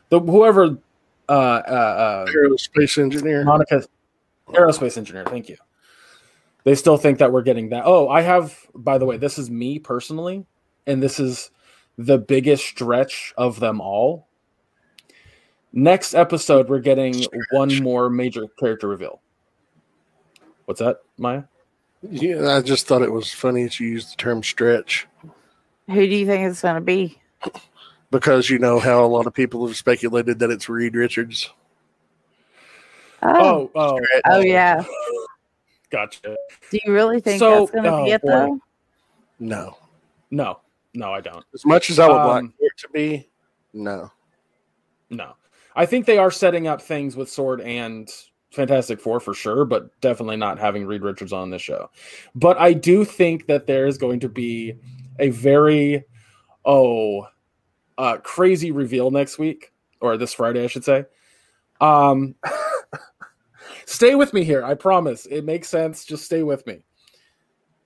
[0.10, 0.78] The whoever,
[1.30, 3.44] uh, uh, uh Aerospace engineer.
[3.44, 3.84] Monica,
[4.50, 5.26] aerospace engineer.
[5.26, 5.58] Thank you.
[6.64, 7.84] They still think that we're getting that.
[7.86, 8.56] Oh, I have.
[8.76, 10.46] By the way, this is me personally,
[10.86, 11.50] and this is
[11.98, 14.28] the biggest stretch of them all.
[15.74, 19.22] Next episode, we're getting one more major character reveal.
[20.66, 21.44] What's that, Maya?
[22.10, 25.08] Yeah, I just thought it was funny that you used the term stretch
[25.88, 27.20] Who do you think it's going to be?
[28.10, 31.50] because you know how a lot of people have speculated that it's Reed Richards.
[33.22, 34.84] Oh, Oh, oh, oh, yeah.
[35.92, 36.36] gotcha.
[36.72, 38.30] Do you really think So- that's going to oh, be it boy.
[38.30, 38.60] though?
[39.40, 39.78] No,
[40.32, 40.60] No,
[40.94, 41.46] no, I don't.
[41.54, 43.30] as much as I would like Um, for it to be,
[43.74, 44.12] no.
[45.10, 45.34] No,
[45.76, 48.10] I think they are setting up things with Sword and
[48.52, 51.90] Fantastic Four for sure, but definitely not having Reed Richards on this show.
[52.36, 54.76] But I do think that there is going to be
[55.20, 56.04] a very
[56.66, 57.28] oh
[57.98, 61.06] uh, crazy reveal next week or this Friday, I should say.
[61.80, 62.36] Um,
[63.86, 64.64] stay with me here.
[64.64, 65.26] I promise.
[65.28, 66.04] It makes sense.
[66.04, 66.80] Just stay with me.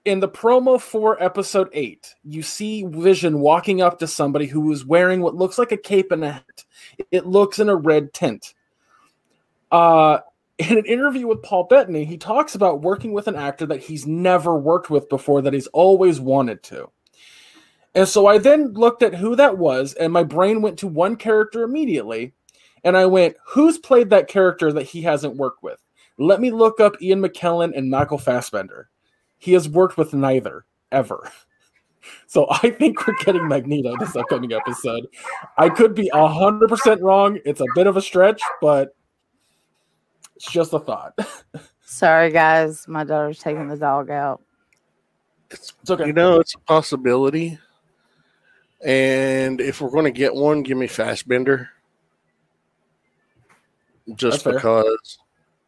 [0.06, 4.86] In the promo for episode eight, you see Vision walking up to somebody who is
[4.86, 6.66] wearing what looks like a cape and a hat.
[7.12, 8.54] It looks in a red tint.
[9.72, 10.20] Uh,
[10.60, 14.06] in an interview with Paul Bettany, he talks about working with an actor that he's
[14.06, 16.90] never worked with before, that he's always wanted to.
[17.96, 21.16] And so I then looked at who that was, and my brain went to one
[21.16, 22.34] character immediately.
[22.84, 25.80] And I went, who's played that character that he hasn't worked with?
[26.20, 28.90] Let me look up Ian McKellen and Michael Fassbender.
[29.46, 31.32] He has worked with neither, ever.
[32.28, 35.08] So I think we're getting Magneto this upcoming episode.
[35.58, 37.40] I could be 100% wrong.
[37.46, 38.96] It's a bit of a stretch, but
[40.36, 41.18] it's just a thought.
[41.82, 42.88] Sorry, guys.
[42.88, 44.44] My daughter's taking the dog out.
[45.50, 46.06] It's, It's okay.
[46.06, 47.58] You know, it's a possibility.
[48.86, 51.72] And if we're going to get one, give me Fassbender.
[54.14, 54.54] Just That's fair.
[54.54, 55.18] because,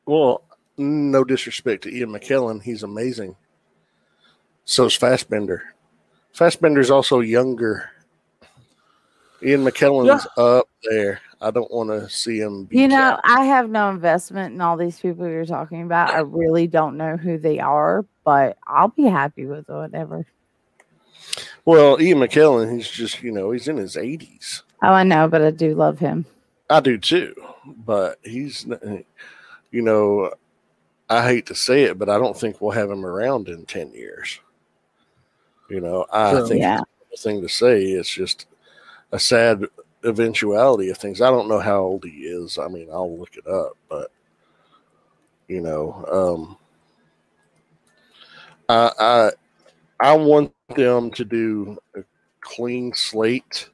[0.06, 0.44] well,
[0.78, 3.36] no disrespect to Ian McKellen, he's amazing.
[4.68, 5.64] So's Fassbender.
[6.34, 7.90] Fassbender's also younger.
[9.42, 11.22] Ian McKellen's up there.
[11.40, 12.66] I don't want to see him.
[12.66, 13.18] Be You know.
[13.24, 16.10] I have no investment in all these people you're talking about.
[16.10, 20.26] I really don't know who they are, but I'll be happy with whatever.
[21.64, 24.64] well, Ian McKellen, he's just you know he's in his eighties.
[24.84, 26.26] Oh, I know, but I do love him.
[26.70, 27.34] I do too,
[27.86, 28.66] but he's,
[29.72, 30.32] you know,
[31.10, 33.94] I hate to say it, but I don't think we'll have him around in ten
[33.94, 34.42] years.
[35.70, 36.48] You know, I True.
[36.48, 36.82] think Yeah.
[37.12, 37.84] it's a thing to say.
[37.84, 38.46] It's just
[39.12, 39.66] a sad
[40.04, 41.22] eventuality of things.
[41.22, 42.58] I don't know how old he is.
[42.58, 44.12] I mean, I'll look it up, but
[45.48, 46.58] you know, um,
[48.70, 49.32] I I
[50.00, 52.04] I want them to do a
[52.42, 53.70] clean slate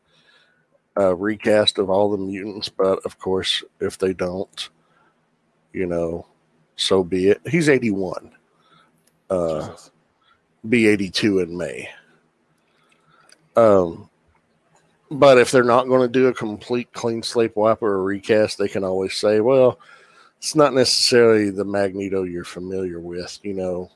[0.97, 4.69] uh, recast of all the mutants, but of course, if they don't,
[5.73, 6.25] you know,
[6.75, 7.41] so be it.
[7.47, 8.31] He's 81,
[9.29, 9.91] uh, Jesus.
[10.67, 11.89] Be 82 in May.
[13.55, 14.09] Um,
[15.11, 18.57] but if they're not going to do a complete clean slate wipe or a recast,
[18.57, 19.79] they can always say, well,
[20.37, 23.91] it's not necessarily the Magneto you're familiar with, you know.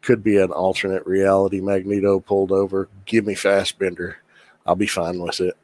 [0.00, 2.88] Could be an alternate reality Magneto pulled over.
[3.04, 4.18] Give me Fassbender.
[4.64, 5.56] I'll be fine with it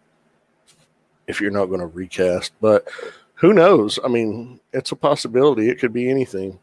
[1.26, 2.52] if you're not going to recast.
[2.60, 2.88] But
[3.34, 3.98] who knows?
[4.04, 5.68] I mean, it's a possibility.
[5.68, 6.58] It could be anything.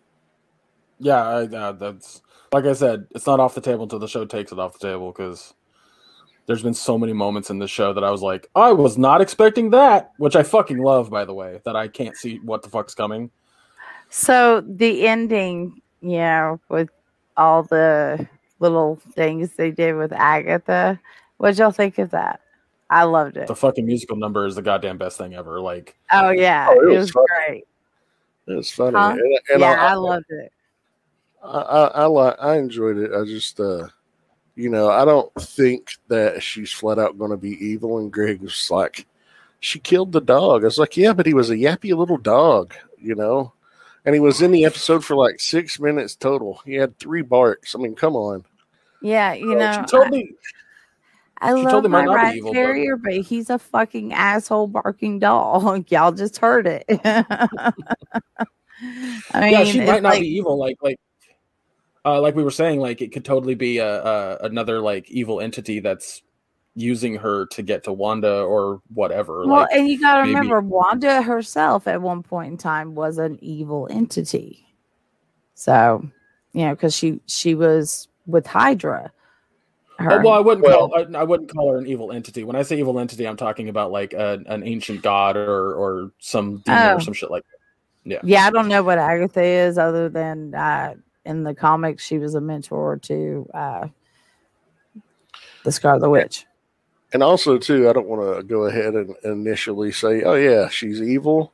[1.00, 4.26] Yeah, I, uh, that's like I said, it's not off the table until the show
[4.26, 5.54] takes it off the table because
[6.48, 9.22] there's been so many moments in this show that I was like, I was not
[9.22, 12.70] expecting that, which I fucking love, by the way, that I can't see what the
[12.70, 13.32] fuck's coming.
[14.10, 16.90] So the ending, you know, with
[17.38, 18.28] all the
[18.60, 21.00] little things they did with Agatha,
[21.38, 22.42] what'd y'all think of that?
[22.90, 23.48] I loved it.
[23.48, 25.62] The fucking musical number is the goddamn best thing ever.
[25.62, 27.26] Like, Oh yeah, Oh, it it was was fun.
[27.48, 27.64] great.
[28.48, 28.98] It's funny.
[28.98, 29.12] Huh?
[29.12, 30.52] And, and yeah, I, I loved it.
[31.44, 33.12] I, I, I, li- I enjoyed it.
[33.14, 33.88] I just, uh,
[34.56, 37.98] you know, I don't think that she's flat out going to be evil.
[37.98, 39.08] And Greg was like,
[39.60, 40.64] she killed the dog.
[40.64, 43.54] I was like, yeah, but he was a yappy little dog, you know?
[44.06, 46.60] And he was in the episode for like six minutes total.
[46.66, 47.76] He had three barks.
[47.76, 48.44] I mean, come on.
[49.02, 50.32] Yeah, you know, she told me,
[51.40, 53.14] I, I she love totally my not be rat evil, but- terrier, but...
[53.14, 55.90] he's a fucking asshole barking dog.
[55.92, 56.86] Y'all just heard it.
[57.04, 57.74] I
[59.40, 60.58] mean, yeah, she might not like- be evil.
[60.58, 61.00] Like, like,
[62.06, 65.40] uh, like we were saying, like it could totally be a, a another like evil
[65.42, 66.22] entity that's
[66.76, 69.46] using her to get to Wanda or whatever.
[69.46, 72.96] Well, like, and you got to maybe- remember, Wanda herself at one point in time
[72.96, 74.66] was an evil entity.
[75.54, 76.08] So,
[76.54, 79.12] you know, because she she was with Hydra.
[80.00, 80.22] Oh, Her.
[80.24, 82.44] well, I wouldn't Well- call I, I wouldn't call her an evil entity.
[82.44, 86.12] When I say evil entity, I'm talking about like a, an ancient god or or
[86.20, 86.96] some demon Oh.
[86.96, 87.44] or some shit like
[88.06, 88.24] that.
[88.24, 92.36] yeah, I don't know what Agatha is, other than uh, in the comics she was
[92.36, 93.88] a mentor to uh,
[95.64, 96.46] the Scarlet Witch.
[97.14, 101.02] And also, too, I don't want to go ahead and initially say, oh, yeah, she's
[101.02, 101.52] evil.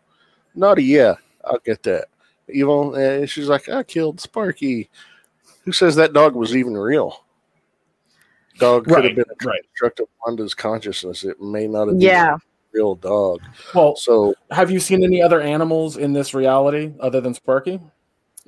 [0.53, 2.07] Naughty, yeah, I'll get that.
[2.49, 4.89] Evil, and she's like, I killed Sparky.
[5.63, 7.25] Who says that dog was even real?
[8.59, 9.61] Dog could have been a right.
[9.63, 11.23] construct of Wanda's consciousness.
[11.23, 12.39] It may not have been Yeah, a
[12.71, 13.41] real dog.
[13.75, 17.81] Well, So, have you seen any other animals in this reality other than Sparky?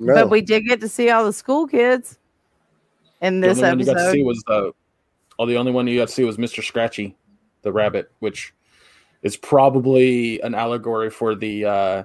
[0.00, 0.14] No.
[0.14, 2.18] but we did get to see all the school kids
[3.20, 4.12] in The this only one you got to episode.
[4.12, 4.72] see was the.
[5.38, 6.62] Oh, the only one you got to see was Mr.
[6.62, 7.16] Scratchy,
[7.62, 8.52] the rabbit, which
[9.22, 12.02] is probably an allegory for the uh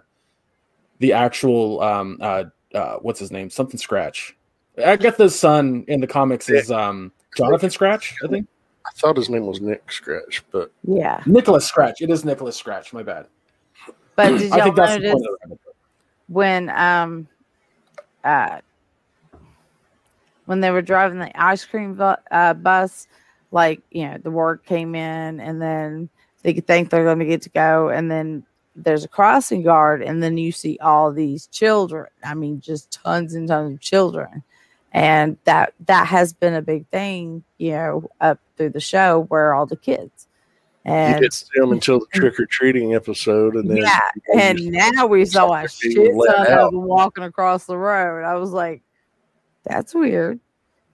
[1.00, 4.36] the actual um uh, uh what's his name something Scratch.
[4.78, 8.48] Agatha's son in the comics is um Jonathan Scratch, I think.
[8.86, 12.02] I thought his name was Nick Scratch, but Yeah, Nicholas Scratch.
[12.02, 12.94] It is Nicholas Scratch.
[12.94, 13.28] My bad.
[14.16, 15.60] but did I y'all think that's the notice point of the rabbit.
[16.28, 17.28] when um
[18.26, 18.60] uh
[20.46, 23.08] when they were driving the ice cream bu- uh, bus,
[23.52, 26.10] like you know, the word came in, and then
[26.44, 28.44] they think they're going to get to go, and then
[28.76, 32.08] there's a crossing guard, and then you see all these children.
[32.24, 34.44] I mean, just tons and tons of children,
[34.94, 39.54] and that that has been a big thing, you know, up through the show where
[39.54, 40.28] all the kids.
[40.86, 44.00] You And didn't see them until the trick or treating episode, and then yeah,
[44.38, 48.24] and now we saw a shit ton of them walking across the road.
[48.24, 48.84] I was like,
[49.64, 50.40] that's weird,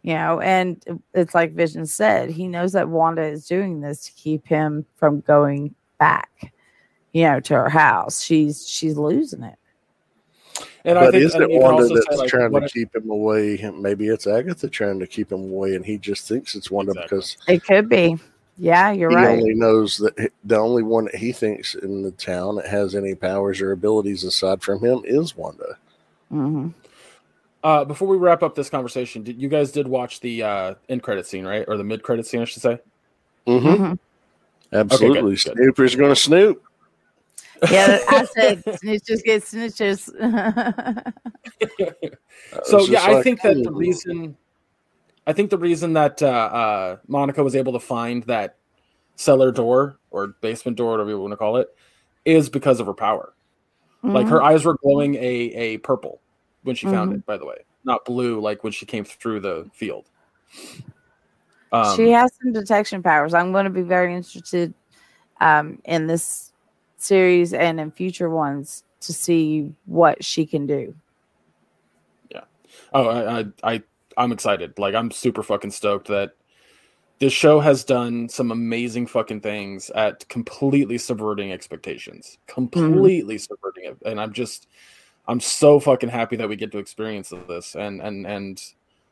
[0.04, 0.40] you know.
[0.40, 0.82] And
[1.14, 5.20] it's like Vision said, he knows that Wanda is doing this to keep him from
[5.22, 6.54] going back,
[7.12, 8.22] you know, to her house.
[8.24, 9.56] She's she's losing it.
[10.86, 12.96] And I but think isn't it you can Wanda that's like, trying to if- keep
[12.96, 13.58] him away?
[13.76, 17.18] Maybe it's Agatha trying to keep him away, and he just thinks it's Wanda Exactly.
[17.18, 18.18] because It could be.
[18.62, 19.30] Yeah, you're he right.
[19.30, 22.94] He only knows that the only one that he thinks in the town that has
[22.94, 25.80] any powers or abilities aside from him is Wanda.
[26.30, 26.68] hmm
[27.64, 31.02] Uh, before we wrap up this conversation, did you guys did watch the uh, end
[31.02, 32.80] credit scene, right, or the mid credit scene, I should say?
[33.48, 33.84] Mm-hmm.
[33.84, 33.94] hmm
[34.72, 35.40] Absolutely, good.
[35.40, 36.62] Snooper's going to snoop.
[37.72, 40.08] Yeah, I said snitches get snitches.
[42.66, 44.38] So yeah, just I like, think that the "Hmm." reason,
[45.28, 48.58] I think the reason that uh, uh, Monica was able to find that
[49.16, 51.70] cellar door or basement door, whatever you want to call it,
[52.26, 53.34] is because of her power.
[54.04, 54.30] Like Mhm.
[54.30, 56.22] her eyes were glowing a a purple
[56.64, 57.18] when she found Mhm.
[57.18, 57.26] it.
[57.26, 60.10] By the way, not blue like when she came through the field.
[61.72, 63.34] Um, she has some detection powers.
[63.34, 64.74] I'm going to be very interested
[65.40, 66.52] um, in this
[66.98, 70.94] series and in future ones to see what she can do.
[72.30, 72.44] Yeah.
[72.94, 73.84] Oh, I, I, I,
[74.18, 74.78] I'm excited.
[74.78, 76.34] Like, I'm super fucking stoked that
[77.20, 83.42] this show has done some amazing fucking things at completely subverting expectations, completely mm-hmm.
[83.42, 83.98] subverting it.
[84.06, 84.68] And I'm just,
[85.28, 87.76] I'm so fucking happy that we get to experience this.
[87.76, 88.64] And and and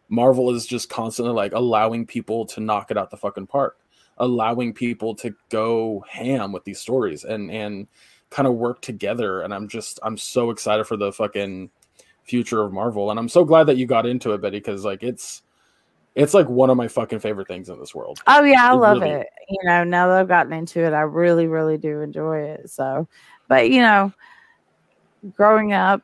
[0.10, 3.78] Marvel is just constantly like allowing people to knock it out the fucking park,
[4.18, 7.88] allowing people to go ham with these stories and and
[8.30, 9.42] kind of work together.
[9.42, 11.70] And I'm just, I'm so excited for the fucking
[12.30, 15.04] future of Marvel, and I'm so glad that you got into it, Betty, because like
[15.04, 15.42] it's
[16.16, 18.20] it's like one of my fucking favorite things in this world.
[18.28, 19.28] Oh yeah, I It love really- it.
[19.50, 22.70] You know, now that I've gotten into it, I really, really do enjoy it.
[22.70, 23.08] So,
[23.48, 24.14] but you know,
[25.36, 26.02] growing up,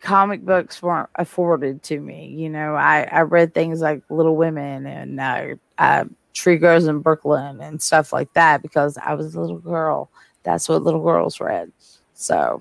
[0.00, 2.26] comic books weren't afforded to me.
[2.26, 5.46] You know, I I read things like Little Women and uh,
[5.78, 10.10] uh, Tree Grows in Brooklyn and stuff like that because I was a little girl.
[10.42, 11.72] That's what little girls read.
[12.14, 12.60] So,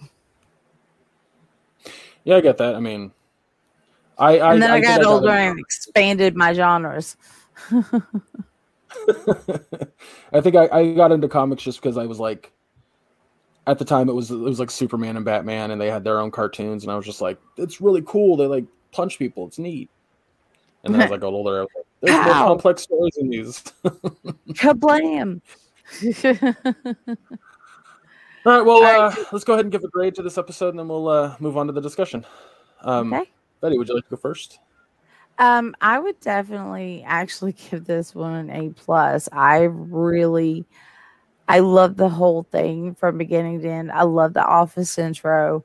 [2.24, 2.76] Yeah, I get that.
[2.76, 3.12] I mean,
[4.18, 7.18] I, I and then I, think got older into- and expanded my genres.
[10.32, 12.52] I think I, I got into comics just because I was like,
[13.66, 16.20] at the time it was it was like Superman and Batman, and they had their
[16.20, 18.38] own cartoons, and I was just like, it's really cool.
[18.38, 19.48] They like punch people.
[19.48, 19.90] It's neat.
[20.84, 23.62] And then as I got older, I was like, there's more complex stories in these.
[24.54, 25.42] Kablam!
[28.46, 29.18] All right, well, All right.
[29.18, 31.36] Uh, let's go ahead and give a grade to this episode, and then we'll uh,
[31.40, 32.26] move on to the discussion.
[32.82, 33.30] Um, okay.
[33.62, 34.60] Betty, would you like to go first?
[35.40, 39.30] Um, I would definitely actually give this one an A plus.
[39.32, 40.66] I really,
[41.48, 43.92] I love the whole thing from beginning to end.
[43.92, 45.64] I love the office intro.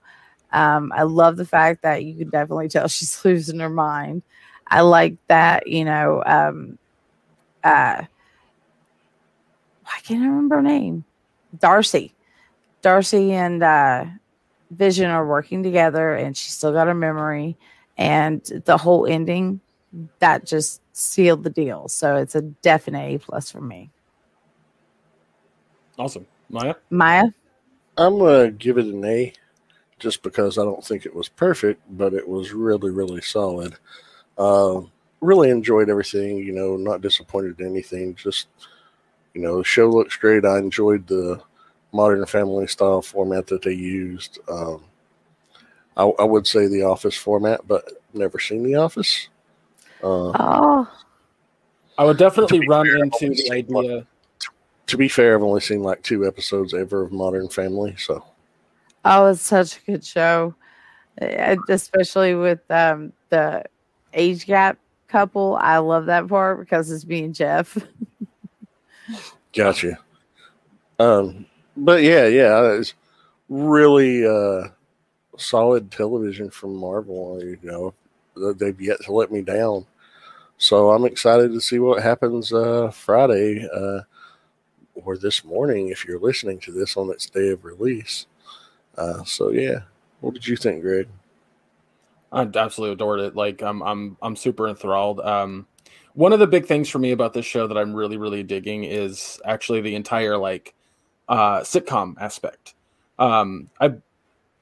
[0.53, 4.23] Um, I love the fact that you can definitely tell she's losing her mind.
[4.69, 6.79] I like that, you know, um,
[7.65, 8.05] uh,
[9.83, 11.05] why can't I remember her name?
[11.59, 12.15] Darcy.
[12.83, 14.05] Darcy and uh,
[14.71, 17.57] Vision are working together, and she's still got her memory
[17.99, 19.61] and the whole ending
[20.21, 21.89] that just sealed the deal.
[21.89, 23.91] So it's a definite A plus for me.
[25.99, 26.75] Awesome, Maya.
[26.91, 27.25] Maya,
[27.97, 29.33] I'm gonna give it an A,
[29.99, 33.75] just because I don't think it was perfect, but it was really, really solid.
[34.37, 34.83] Uh,
[35.21, 36.39] really enjoyed everything.
[36.39, 38.15] You know, not disappointed in anything.
[38.15, 38.47] Just
[39.35, 40.45] you know, the show looks great.
[40.45, 41.43] I enjoyed the
[41.93, 44.39] Modern Family style format that they used.
[44.49, 44.83] Um,
[45.97, 49.29] I, I would say the Office format, but never seen the Office.
[50.03, 50.89] Uh, oh,
[51.97, 53.85] I would definitely run fair, into the seen one.
[53.85, 54.07] idea.
[54.87, 58.25] to be fair, I've only seen like two episodes ever of Modern Family, so
[59.05, 60.55] oh, it's such a good show,
[61.21, 63.65] Uh, especially with um, the
[64.15, 64.79] age gap
[65.09, 65.57] couple.
[65.61, 67.77] I love that part because it's me and Jeff.
[69.53, 69.99] Gotcha.
[70.99, 71.47] Um,
[71.79, 72.95] but yeah, yeah, it's
[73.49, 74.69] really uh,
[75.37, 77.43] solid television from Marvel.
[77.43, 77.95] You know,
[78.55, 79.87] they've yet to let me down,
[80.59, 84.01] so I'm excited to see what happens uh, Friday uh,
[84.95, 88.27] or this morning if you're listening to this on its day of release.
[88.97, 89.81] Uh, so yeah,
[90.21, 91.09] what did you think, Greg?
[92.33, 93.37] I absolutely adored it.
[93.37, 95.21] Like I'm I'm I'm super enthralled.
[95.21, 95.67] Um
[96.15, 98.85] one of the big things for me about this show that I'm really really digging
[98.85, 100.75] is actually the entire like
[101.29, 102.75] uh sitcom aspect.
[103.19, 104.01] Um I've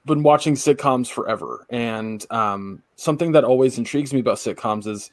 [0.07, 5.11] been watching sitcoms forever and um something that always intrigues me about sitcoms is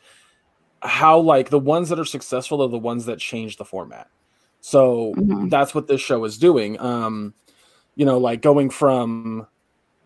[0.81, 4.09] how like the ones that are successful are the ones that change the format.
[4.61, 5.49] So Mhm.
[5.49, 6.79] that's what this show is doing.
[6.79, 7.33] Um
[7.95, 9.47] you know like going from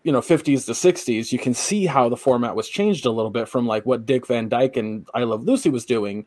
[0.04, 3.30] you know 50s to 60s you can see how the format was changed a little
[3.30, 6.26] bit from like what dick van dyke and i love lucy was doing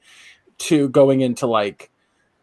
[0.57, 1.91] to going into like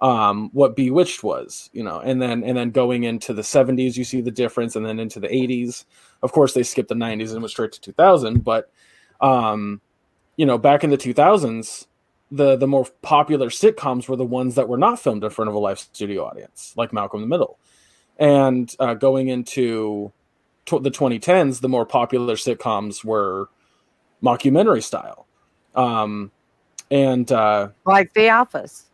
[0.01, 4.05] um what bewitched was you know and then and then going into the 70s you
[4.05, 5.85] see the difference and then into the 80s
[6.23, 8.71] of course they skipped the 90s and went straight to 2000 but
[9.21, 9.81] um
[10.37, 11.87] you know back in the 2000s
[12.31, 15.55] the the more popular sitcoms were the ones that were not filmed in front of
[15.55, 17.59] a live studio audience like malcolm in the middle.
[18.19, 20.13] And uh, going into
[20.67, 23.49] tw- the 2010s, the more popular sitcoms were
[24.23, 25.27] mockumentary style,
[25.77, 26.33] um,
[26.91, 28.88] and uh, Like The Office.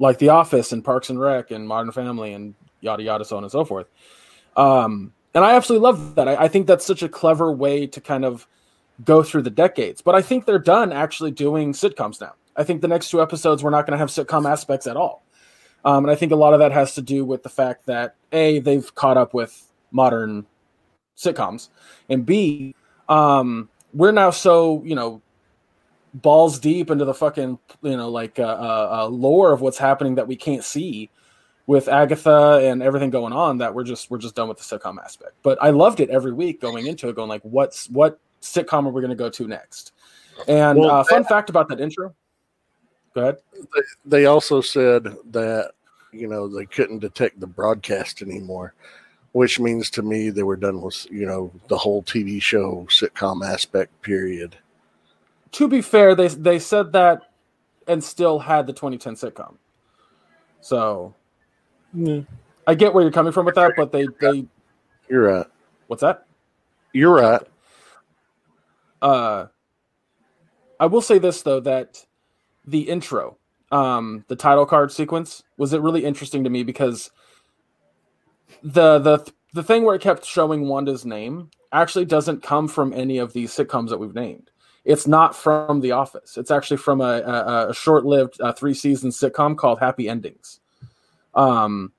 [0.00, 3.44] Like The Office and Parks and Rec and Modern Family and yada yada, so on
[3.44, 3.86] and so forth.
[4.56, 6.26] Um, and I absolutely love that.
[6.26, 8.48] I, I think that's such a clever way to kind of
[9.04, 10.02] go through the decades.
[10.02, 12.34] But I think they're done actually doing sitcoms now.
[12.56, 15.22] I think the next two episodes we're not going to have sitcom aspects at all.
[15.84, 18.16] Um, and I think a lot of that has to do with the fact that
[18.32, 20.46] a they've caught up with modern
[21.16, 21.68] sitcoms,
[22.08, 22.74] and b
[23.08, 25.22] um, we're now so you know
[26.14, 30.16] balls deep into the fucking you know like uh, uh, uh, lore of what's happening
[30.16, 31.10] that we can't see
[31.66, 34.98] with Agatha and everything going on that we're just we're just done with the sitcom
[35.02, 35.34] aspect.
[35.42, 38.90] But I loved it every week going into it, going like, what's what sitcom are
[38.90, 39.92] we going to go to next?
[40.48, 42.14] And Well, uh, fun fact about that intro.
[43.14, 43.36] Go ahead.
[44.04, 45.72] They also said that
[46.12, 48.74] you know they couldn't detect the broadcast anymore,
[49.32, 53.46] which means to me they were done with you know the whole TV show sitcom
[53.46, 54.02] aspect.
[54.02, 54.56] Period.
[55.52, 57.22] To be fair, they they said that
[57.86, 59.56] and still had the 2010 sitcom.
[60.60, 61.16] So
[62.66, 64.46] I get where you're coming from with that, but they they
[65.08, 65.46] You're right.
[65.88, 66.26] what's that?
[66.92, 67.42] You're right.
[69.02, 69.46] uh
[70.80, 72.04] I will say this though that
[72.66, 73.38] the intro,
[73.72, 77.10] um, the title card sequence was it really interesting to me because
[78.62, 83.18] the the the thing where it kept showing Wanda's name actually doesn't come from any
[83.18, 84.50] of these sitcoms that we've named.
[84.84, 86.36] It's not from The Office.
[86.38, 90.60] It's actually from a, a, a short-lived uh, three-season sitcom called Happy Endings.
[91.34, 91.92] Um,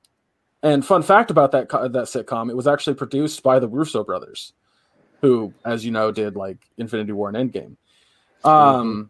[0.64, 4.54] and fun fact about that that sitcom, it was actually produced by the Russo brothers
[5.22, 7.76] who, as you know, did like Infinity War and Endgame.
[8.44, 9.10] Um,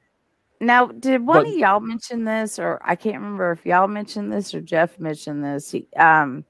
[0.60, 4.32] Now, did one But- of y'all mention this, or I can't remember if y'all mentioned
[4.32, 5.72] this or Jeff mentioned this?
[5.72, 6.46] He, um,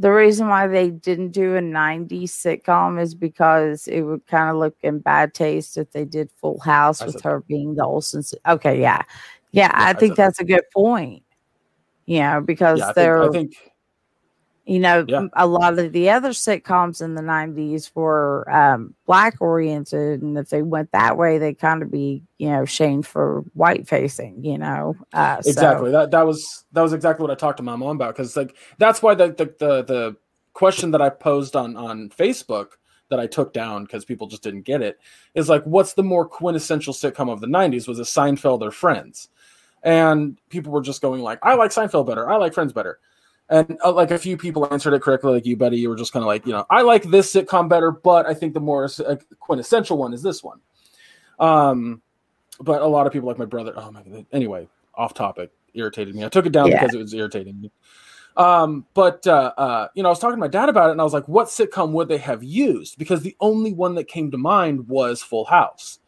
[0.00, 4.56] the reason why they didn't do a 90s sitcom is because it would kind of
[4.56, 8.22] look in bad taste if they did Full House with her being the Olsen.
[8.48, 9.02] Okay, yeah.
[9.52, 11.22] Yeah, I I think that's a good point.
[12.06, 13.69] You know, because yeah, I they're, I think
[14.70, 15.26] you know, Yeah.
[15.32, 20.22] a lot of the other sitcoms in the 90s were um, black oriented.
[20.22, 23.88] And if they went that way, they'd kind of be, you know, shamed for white
[23.88, 24.94] facing, you know.
[25.12, 27.96] Uh, so- exactly that that was that was exactly what I talked to my mom
[27.96, 30.16] about because like that's why the, the the the
[30.52, 32.68] question that I posed on on Facebook
[33.08, 35.00] that I took down because people just didn't get it
[35.34, 39.30] is like what's the more quintessential sitcom of the 90s was it Seinfeld or Friends
[39.82, 43.00] and people were just going like I like Seinfeld better I like Friends better
[43.50, 45.76] and uh, like a few people answered it correctly like you Betty.
[45.76, 48.32] You were just kind of like you know I like this sitcom better but I
[48.32, 50.60] think the more uh, quintessential one is this one.
[51.38, 52.00] Um
[52.60, 56.14] but a lot of people like my brother oh my god anyway off topic irritated
[56.14, 56.24] me.
[56.24, 56.80] I took it down Yeah.
[56.80, 57.70] because it was irritating me.
[58.36, 61.00] Um but uh uh you know i was talking to my dad about it and
[61.00, 62.98] i was like what sitcom would they have used?
[62.98, 65.98] Because the only one that came to mind was full house.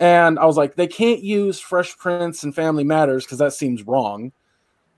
[0.00, 3.84] And i was like they can't use fresh prince and family matters because that seems
[3.84, 4.32] wrong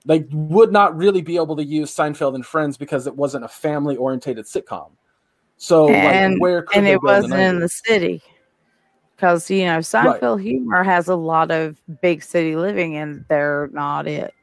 [0.05, 3.47] they would not really be able to use seinfeld and friends because it wasn't a
[3.47, 4.91] family orientated sitcom
[5.57, 8.21] so and, like where could and it go in the wasn't in the city
[9.15, 14.07] because you know Seinfeld humor has a lot of big city living, and they're not
[14.07, 14.33] it.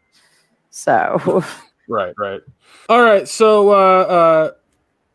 [0.71, 1.45] So
[1.89, 2.41] Right, right.
[2.89, 3.29] All right.
[3.29, 4.51] So, uh, uh,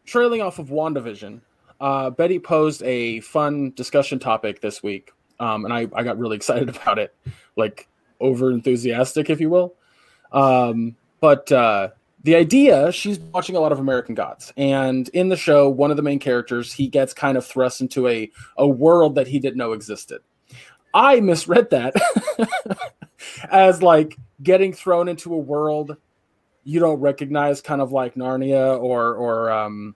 [0.05, 1.41] trailing off of WandaVision,
[1.79, 6.35] uh, Betty posed a fun discussion topic this week, um, and I, I got really
[6.35, 7.15] excited about it,
[7.55, 7.87] like
[8.19, 9.75] over enthusiastic, if you will.
[10.31, 11.89] Um, but uh,
[12.23, 15.97] the idea, she's watching a lot of American Gods, and in the show, one of
[15.97, 19.57] the main characters, he gets kind of thrust into a a world that he didn't
[19.57, 20.21] know existed.
[20.93, 21.93] I misread that
[23.51, 25.97] as like getting thrown into a world
[26.67, 29.95] you don't recognize, kind of like Narnia or or um,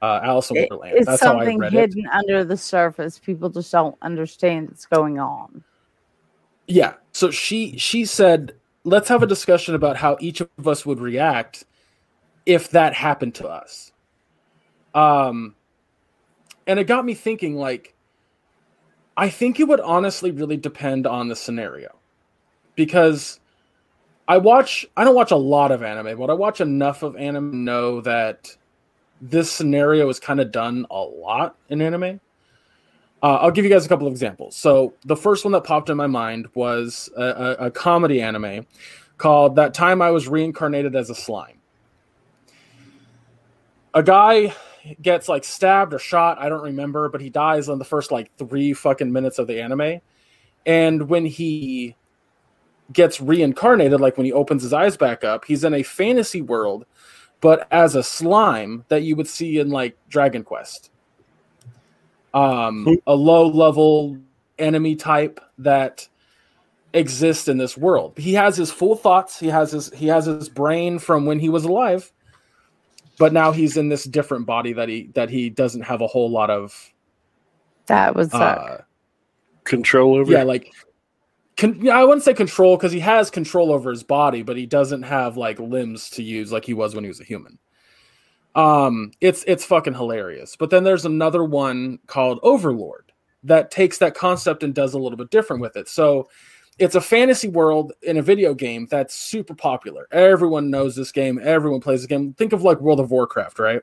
[0.00, 0.94] uh, Alice in Wonderland.
[0.96, 1.78] it's That's how I something read it.
[1.80, 3.18] hidden under the surface.
[3.18, 5.64] People just don't understand what's going on.
[6.68, 6.94] Yeah.
[7.10, 8.54] So she she said,
[8.84, 11.64] let's have a discussion about how each of us would react
[12.46, 13.92] if that happened to us.
[14.94, 15.54] Um
[16.66, 17.94] and it got me thinking like
[19.16, 21.94] I think it would honestly really depend on the scenario.
[22.74, 23.40] Because
[24.28, 27.50] I watch I don't watch a lot of anime, but I watch enough of anime
[27.50, 28.56] to know that
[29.20, 32.20] this scenario is kind of done a lot in anime.
[33.22, 34.56] Uh, I'll give you guys a couple of examples.
[34.56, 38.66] So the first one that popped in my mind was a, a, a comedy anime
[39.16, 41.60] called "That Time I Was Reincarnated as a Slime."
[43.94, 44.54] A guy
[45.00, 48.34] gets like stabbed or shot, I don't remember, but he dies in the first like
[48.36, 50.00] three fucking minutes of the anime.
[50.66, 51.96] And when he
[52.92, 56.84] gets reincarnated, like when he opens his eyes back up, he's in a fantasy world,
[57.40, 60.90] but as a slime that you would see in like Dragon Quest
[62.34, 64.16] um, a low level
[64.58, 66.08] enemy type that
[66.94, 68.14] exists in this world.
[68.16, 69.38] He has his full thoughts.
[69.38, 72.12] He has his he has his brain from when he was alive,
[73.18, 76.30] but now he's in this different body that he that he doesn't have a whole
[76.30, 76.92] lot of.
[77.86, 78.32] That was.
[78.32, 78.82] Uh,
[79.64, 80.32] Control over.
[80.32, 80.72] yeah, like.
[81.56, 84.66] Con- yeah, I wouldn't say control because he has control over his body, but he
[84.66, 87.58] doesn't have like limbs to use like he was when he was a human.
[88.54, 90.56] Um, it's it's fucking hilarious.
[90.56, 93.12] But then there's another one called Overlord
[93.44, 95.88] that takes that concept and does a little bit different with it.
[95.88, 96.28] So
[96.78, 100.06] it's a fantasy world in a video game that's super popular.
[100.10, 101.40] Everyone knows this game.
[101.42, 102.34] Everyone plays the game.
[102.34, 103.82] Think of like World of Warcraft, right?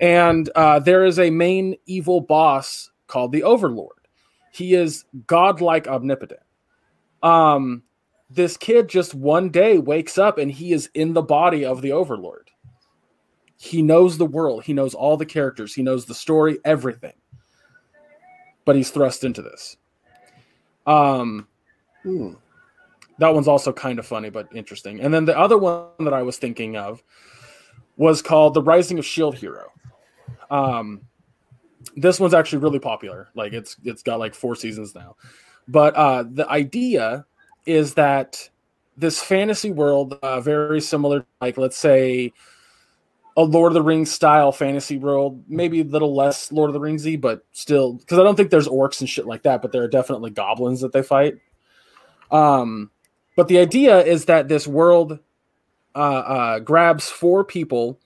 [0.00, 4.08] And uh, there is a main evil boss called the Overlord.
[4.52, 6.40] He is godlike omnipotent.
[7.22, 7.82] Um,
[8.28, 11.92] this kid just one day wakes up and he is in the body of the
[11.92, 12.50] Overlord.
[13.64, 14.64] He knows the world.
[14.64, 15.74] He knows all the characters.
[15.74, 17.14] He knows the story, everything.
[18.66, 19.78] But he's thrust into this.
[20.86, 21.48] Um,
[22.02, 22.34] Hmm.
[23.18, 25.00] that one's also kind of funny but interesting.
[25.00, 27.02] And then the other one that I was thinking of
[27.96, 29.72] was called The Rising of Shield Hero.
[30.50, 31.00] Um,
[31.96, 33.28] this one's actually really popular.
[33.34, 35.16] Like it's it's got like four seasons now.
[35.68, 37.24] But uh, the idea
[37.64, 38.50] is that
[38.98, 42.30] this fantasy world, uh, very similar, like let's say
[43.36, 46.80] a Lord of the Rings style fantasy world, maybe a little less Lord of the
[46.80, 49.82] Ringsy, but still, because I don't think there's orcs and shit like that, but there
[49.82, 51.34] are definitely goblins that they fight.
[52.30, 52.90] Um,
[53.36, 55.18] but the idea is that this world
[55.94, 57.98] uh, uh, grabs four people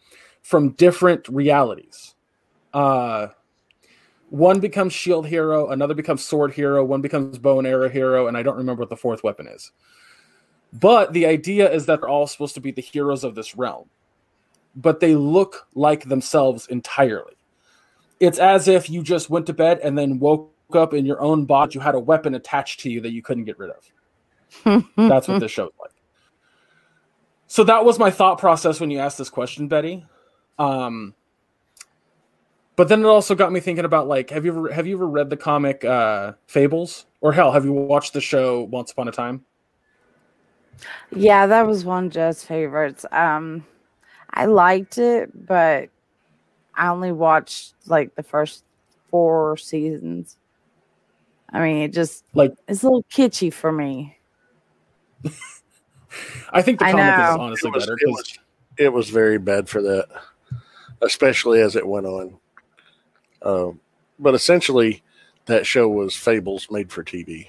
[0.42, 2.14] from different realities.
[2.72, 3.28] Uh,
[4.30, 8.36] one becomes shield hero, another becomes sword hero, one becomes bow and arrow hero, and
[8.36, 9.72] I don't remember what the fourth weapon is.
[10.72, 13.88] But the idea is that they're all supposed to be the heroes of this realm,
[14.76, 17.36] but they look like themselves entirely.
[18.20, 21.44] It's as if you just went to bed and then woke up in your own
[21.44, 21.74] body.
[21.74, 24.84] You had a weapon attached to you that you couldn't get rid of.
[24.96, 25.92] That's what this show's like.
[27.46, 30.04] So that was my thought process when you asked this question, Betty.
[30.58, 31.14] Um,
[32.76, 35.08] but then it also got me thinking about like, have you ever have you ever
[35.08, 39.12] read the comic uh, Fables, or hell, have you watched the show Once Upon a
[39.12, 39.44] Time?
[41.10, 43.04] Yeah, that was one of Joe's favorites.
[43.10, 43.66] Um,
[44.30, 45.88] I liked it, but
[46.74, 48.64] I only watched like the first
[49.10, 50.36] four seasons.
[51.50, 54.16] I mean, it just Like- it's a little kitschy for me.
[56.52, 56.96] I think the comic
[57.30, 58.38] is honestly It was, better it, 'cause- was,
[58.78, 60.06] it was very bad for that,
[61.02, 62.38] especially as it went on.
[63.42, 63.80] Um,
[64.18, 65.02] but essentially,
[65.46, 67.48] that show was Fables made for TV.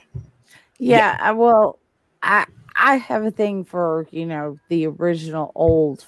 [0.78, 1.80] Yeah, I well,
[2.24, 6.06] I I have a thing for you know the original old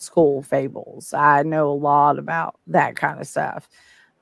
[0.00, 1.12] school fables.
[1.12, 3.68] I know a lot about that kind of stuff,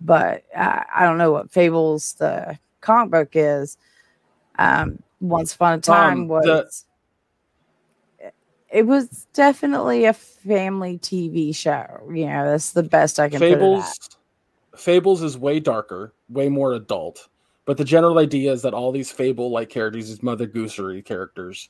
[0.01, 3.77] but I, I don't know what fables the comic book is.
[4.59, 6.45] Um, Once upon a time Um, was.
[6.45, 8.29] the-
[8.71, 12.07] it was definitely a family TV show.
[12.13, 13.49] You know, that's the best I can put.
[13.49, 13.99] Fables
[14.77, 17.29] Fables is way darker, way more adult.
[17.65, 21.69] But the general idea is that all these fable like characters, these Mother Goosery characters,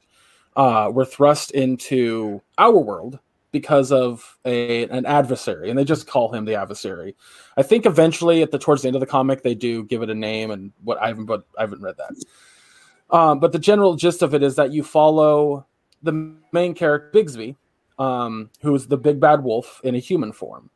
[0.57, 3.19] uh, were thrust into our world
[3.51, 7.17] because of a an adversary, and they just call him the adversary.
[7.57, 10.11] I think eventually, at the towards the end of the comic, they do give it
[10.11, 13.17] a name, and what I haven't, but I haven't read that.
[13.17, 15.67] Um, but the general gist of it is that you follow
[16.03, 17.57] the main character Bigsby,
[17.99, 20.71] um, who is the big bad wolf in a human form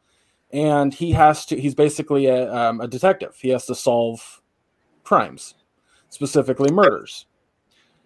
[0.52, 4.40] and he has to he's basically a, um, a detective he has to solve
[5.02, 5.54] crimes
[6.10, 7.26] specifically murders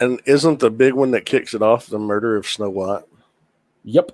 [0.00, 3.04] And isn't the big one that kicks it off the murder of Snow White?
[3.84, 4.12] yep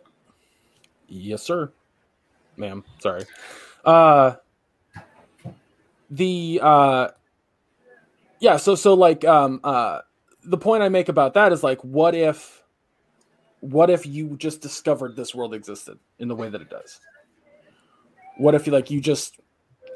[1.13, 1.71] yes sir
[2.57, 3.25] ma'am sorry
[3.85, 4.37] Uh,
[6.11, 7.09] the uh,
[8.41, 8.57] yeah.
[8.57, 10.01] So so like um uh,
[10.45, 12.63] the point I make about that is like, what if,
[13.61, 17.01] what if you just discovered this world existed in the way that it does?
[18.37, 19.41] What if you like you just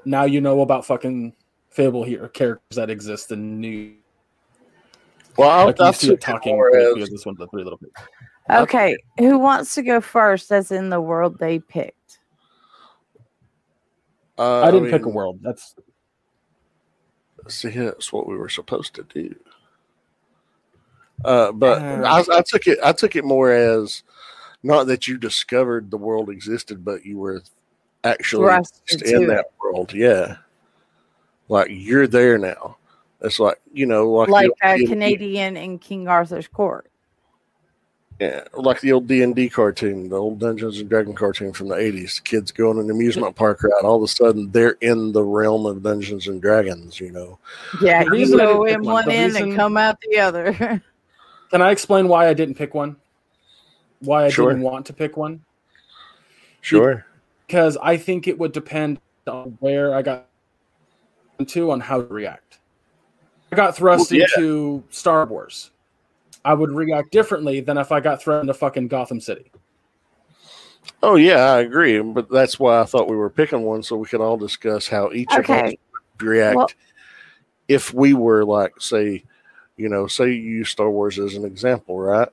[0.04, 1.34] now you know about fucking
[1.70, 3.94] Fable here characters that exist and new
[5.36, 8.00] Well, I'll, like you see it talking of this one, the three little pigs.
[8.48, 10.52] Okay, who wants to go first?
[10.52, 12.18] As in the world they picked.
[14.38, 15.40] uh, I didn't pick a world.
[15.42, 15.74] That's
[17.48, 19.34] See, that's what we were supposed to do.
[21.24, 22.78] Uh, but Uh, I, I took it.
[22.82, 24.02] I took it more as
[24.62, 27.42] not that you discovered the world existed, but you were
[28.04, 29.94] actually just in that world.
[29.94, 30.36] Yeah,
[31.48, 32.76] like you're there now.
[33.22, 36.90] It's like you know, like Like the a old D&D Canadian in King Arthur's court.
[38.20, 41.68] Yeah, like the old D and D cartoon, the old Dungeons and Dragon cartoon from
[41.68, 42.18] the eighties.
[42.20, 45.66] Kids go on an amusement park ride, all of a sudden they're in the realm
[45.66, 46.98] of Dungeons and Dragons.
[46.98, 47.38] You know,
[47.82, 50.52] Yeah, you reason I go in one- one end reason- and come out the other.
[51.50, 52.96] Can I explain why I didn't pick one?
[54.00, 54.48] Why I Sure.
[54.50, 55.42] didn't want to pick one?
[56.60, 57.04] sure.
[57.46, 58.98] Because I think it would depend
[59.28, 60.26] on where I got
[61.38, 62.58] into on how to react.
[63.52, 64.26] I got thrust Well, yeah.
[64.36, 65.70] into Star Wars.
[66.46, 69.50] I would react differently than if I got thrown into fucking Gotham City.
[71.02, 72.00] Oh yeah, I agree.
[72.00, 75.10] But that's why I thought we were picking one so we could all discuss how
[75.12, 76.70] each of us would react Well-
[77.68, 79.24] if we were like, say,
[79.76, 82.28] you know, say you use Star Wars as an example, right?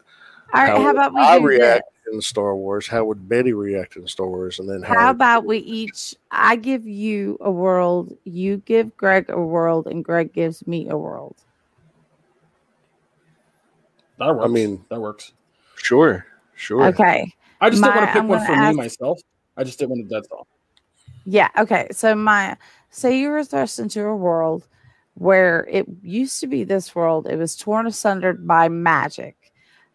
[0.53, 1.59] All right, how would about we I do this?
[1.59, 1.84] react
[2.14, 2.88] in Star Wars?
[2.88, 4.59] How would Betty react in Star Wars?
[4.59, 6.14] And then how, How about we each?
[6.30, 10.95] I give you a world, you give Greg a world, and Greg gives me a
[10.95, 11.36] world.
[14.28, 14.51] That works.
[14.51, 15.32] mean- that works.
[15.76, 16.86] Sure, sure.
[16.88, 17.32] Okay.
[17.59, 19.19] I just didn't want to pick I'm one for ask- me myself.
[19.57, 20.15] I just didn't want to.
[20.15, 20.47] That's all.
[21.26, 21.49] Yeah.
[21.57, 21.88] Okay.
[21.91, 22.57] So my
[22.89, 24.67] say you were thrust into a world
[25.15, 27.28] where it used to be this world.
[27.28, 29.36] It was torn asunder by magic.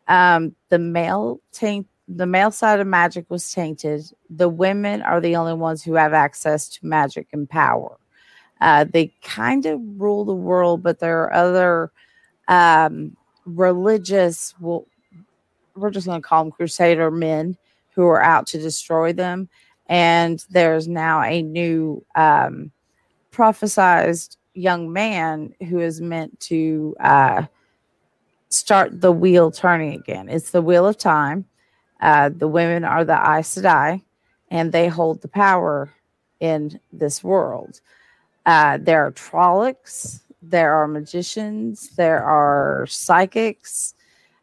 [0.06, 4.02] Um, the male taint, the male side of magic was tainted.
[4.30, 7.98] The women are the only ones who have access to magic and power.
[8.60, 11.92] Uh, they kind of rule the world, but there are other
[12.48, 13.16] um,
[13.56, 14.54] religious.
[14.60, 14.86] Well,
[15.74, 17.56] we're just going to call them crusader men
[17.94, 19.48] who are out to destroy them
[19.88, 22.70] and there's now a new um,
[23.32, 27.44] prophesized young man who is meant to uh,
[28.50, 30.28] start the wheel turning again.
[30.28, 31.46] It's the wheel of time.
[32.00, 34.02] Uh, the women are the Aes Sedai,
[34.50, 35.92] and they hold the power
[36.40, 37.80] in this world.
[38.46, 43.94] Uh, there are Trollocs, there are magicians, there are psychics.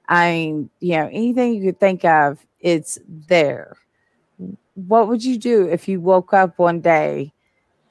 [0.08, 3.78] I mean, you know, anything you could think of, it's there
[4.76, 7.34] what would you do if you woke up one day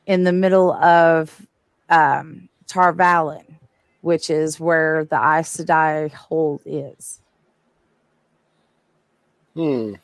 [0.07, 1.47] in the middle of
[1.89, 3.45] um, Tar Valon,
[4.03, 7.21] which is where the Aes Sedai hold is?
[9.55, 9.95] Hmm.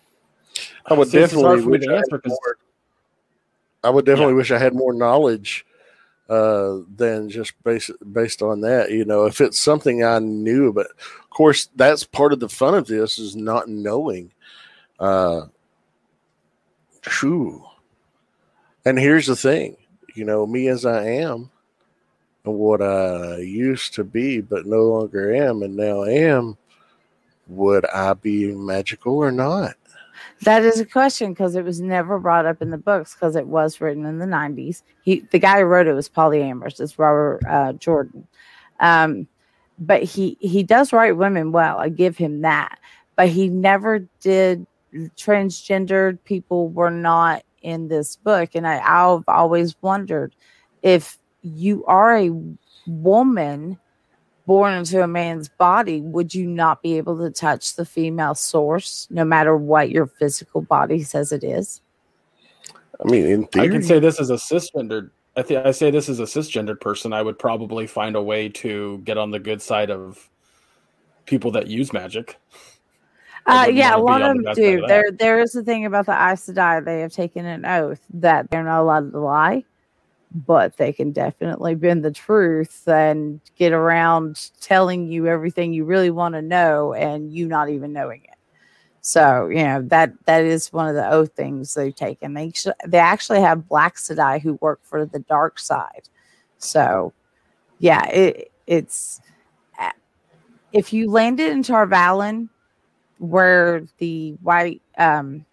[0.86, 2.56] I would See, this is hard definitely wish I had more.
[3.82, 5.66] I would definitely wish I had more knowledge
[6.30, 8.92] uh, than just based based on that.
[8.92, 12.74] You know, if it's something I knew, but of course, that's part of the fun
[12.74, 14.32] of this is not knowing.
[15.00, 15.46] Uh,
[17.02, 17.64] true.
[18.84, 19.76] And here's the thing,
[20.14, 21.50] you know, me as I am,
[22.44, 26.56] and what I used to be, but no longer am, and now am.
[27.48, 29.74] Would I be magical or not?
[30.42, 33.46] That is a question because it was never brought up in the books because it
[33.46, 34.82] was written in the 90s.
[35.02, 36.80] He, the guy who wrote it was polyamorous.
[36.80, 38.26] It's Robert uh, Jordan.
[38.80, 39.26] Um,
[39.78, 41.78] but he, he does write women well.
[41.78, 42.78] I give him that.
[43.16, 44.66] But he never did
[45.16, 48.50] transgendered people were not in this book.
[48.54, 50.34] And I, I've always wondered
[50.82, 52.30] if you are a
[52.86, 53.78] woman
[54.50, 59.06] born into a man's body, would you not be able to touch the female source
[59.08, 61.80] no matter what your physical body says it is?
[62.98, 65.10] I mean, in I can say this as a cisgendered.
[65.36, 67.12] I think I say this as a cisgendered person.
[67.12, 70.28] I would probably find a way to get on the good side of
[71.26, 72.36] people that use magic.
[73.46, 74.84] Uh, yeah, a lot of them do.
[74.84, 76.84] There, there is a thing about the Aes Sedai.
[76.84, 79.64] They have taken an oath that they're not allowed to lie,
[80.32, 86.10] but they can definitely bend the truth and get around telling you everything you really
[86.10, 88.36] want to know, and you not even knowing it.
[89.02, 92.34] So you know that that is one of the oath things they've taken.
[92.34, 92.52] They
[92.86, 96.08] they actually have Black Sedai who work for the dark side.
[96.58, 97.12] So
[97.78, 99.20] yeah, it, it's
[100.72, 102.48] if you landed in Tar Valon,
[103.18, 105.44] where the white um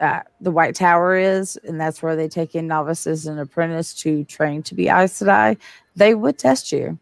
[0.00, 4.24] uh, the White Tower is, and that's where they take in novices and apprentices to
[4.24, 5.56] train to be Aes Sedai,
[5.96, 6.98] they would test you.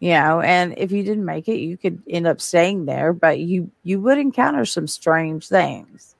[0.00, 3.38] You know, and if you didn't make it, you could end up staying there, but
[3.38, 6.16] you you would encounter some strange things.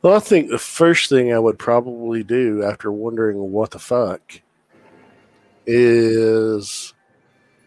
[0.00, 4.40] Well, I think the first thing I would probably do after wondering what the fuck
[5.66, 6.94] is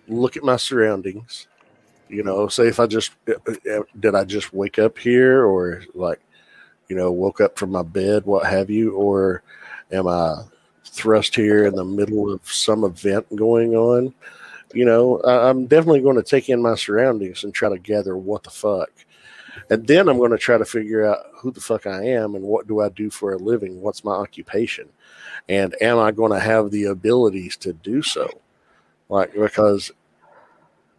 [0.08, 1.48] look at my surroundings.
[2.10, 5.84] You know, say if I just uh, uh, did I just wake up here or
[5.94, 6.20] like,
[6.92, 9.44] you know, woke up from my bed, what have you, or
[9.94, 10.44] am I
[10.84, 14.14] thrust here in the middle of some event going on?
[14.74, 18.18] You know, I, I'm definitely going to take in my surroundings and try to gather
[18.18, 18.92] what the fuck.
[19.70, 22.44] And then I'm going to try to figure out who the fuck I am and
[22.44, 23.82] what do I do for a living?
[23.82, 24.90] What's my occupation?
[25.48, 28.30] And am I going to have the abilities to do so?
[29.08, 29.94] Like, because,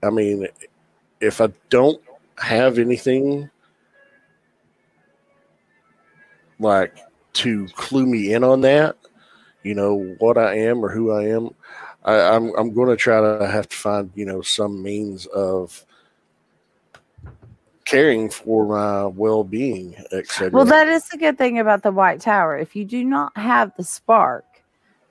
[0.03, 0.49] I mean,
[1.20, 2.01] if I don't
[2.38, 3.51] have anything
[6.63, 6.97] like
[7.35, 8.97] to clue me in on that,
[9.63, 11.51] you know, what I am or who I am,
[12.05, 15.85] I, I'm I'm going to try to have to find you know some means of
[17.85, 20.51] caring for my well being, etc.
[20.51, 22.57] Well, that is the good thing about the White Tower.
[22.57, 24.45] If you do not have the spark,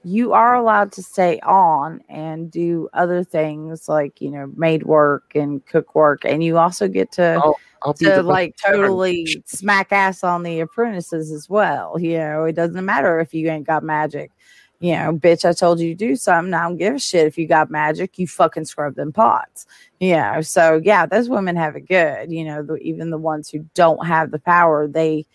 [0.04, 5.36] you are allowed to stay on and do other things like you know maid work
[5.36, 8.78] and cook work, and you also get to I'll, I'll to like ever.
[8.78, 12.00] totally smack ass on the apprentices as well.
[12.00, 14.32] You know, it doesn't matter if you ain't got magic.
[14.80, 16.56] You know, bitch, I told you to do something.
[16.56, 18.18] I don't give a shit if you got magic.
[18.18, 19.68] You fucking scrub them pots.
[20.00, 22.32] You know, so yeah, those women have it good.
[22.32, 25.28] You know, the, even the ones who don't have the power, they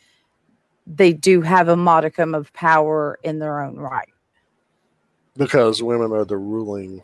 [0.88, 4.08] they do have a modicum of power in their own right.
[5.36, 7.02] Because women are the ruling.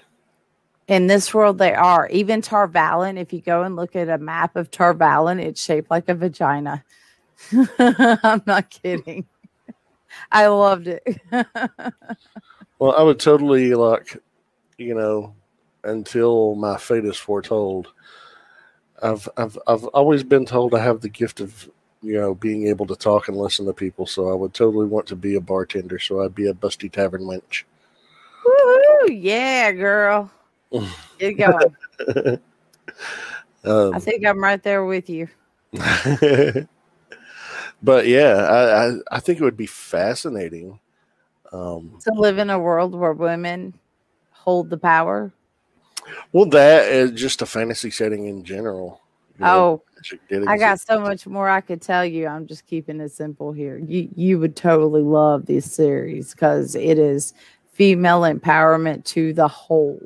[0.89, 2.09] In this world, they are.
[2.09, 5.63] Even Tar Valon, if you go and look at a map of Tar Valon, it's
[5.63, 6.85] shaped like a vagina.
[7.79, 9.27] I'm not kidding.
[10.31, 11.21] I loved it.
[12.83, 14.17] Well, I would totally like,
[14.77, 15.37] you know,
[15.85, 17.93] until my fate is foretold.
[19.01, 21.71] I've I've I've always been told I have the gift of
[22.03, 24.07] you know being able to talk and listen to people.
[24.07, 26.01] So I would totally want to be a bartender.
[26.01, 27.63] So I'd be a busty tavern wench.
[29.07, 30.31] Woo, yeah, girl.
[31.19, 32.39] Get going.
[33.65, 35.29] um, I think I'm right there with you.
[37.83, 40.79] but yeah, I, I I think it would be fascinating.
[41.53, 43.75] Um, To live in a world where women
[44.31, 45.33] hold the power.
[46.33, 49.01] well, that is just a fantasy setting in general.
[49.39, 49.83] you know,
[50.35, 52.27] Oh, I got so much more I could tell you.
[52.27, 53.79] I'm just keeping it simple here.
[53.79, 57.35] You you would totally love this series because it is
[57.73, 60.01] female empowerment to the whole.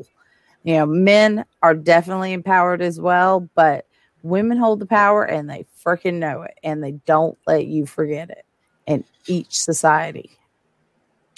[0.64, 3.86] You know, men are definitely empowered as well, but
[4.22, 8.30] women hold the power and they freaking know it and they don't let you forget
[8.30, 8.44] it
[8.86, 10.30] in each society.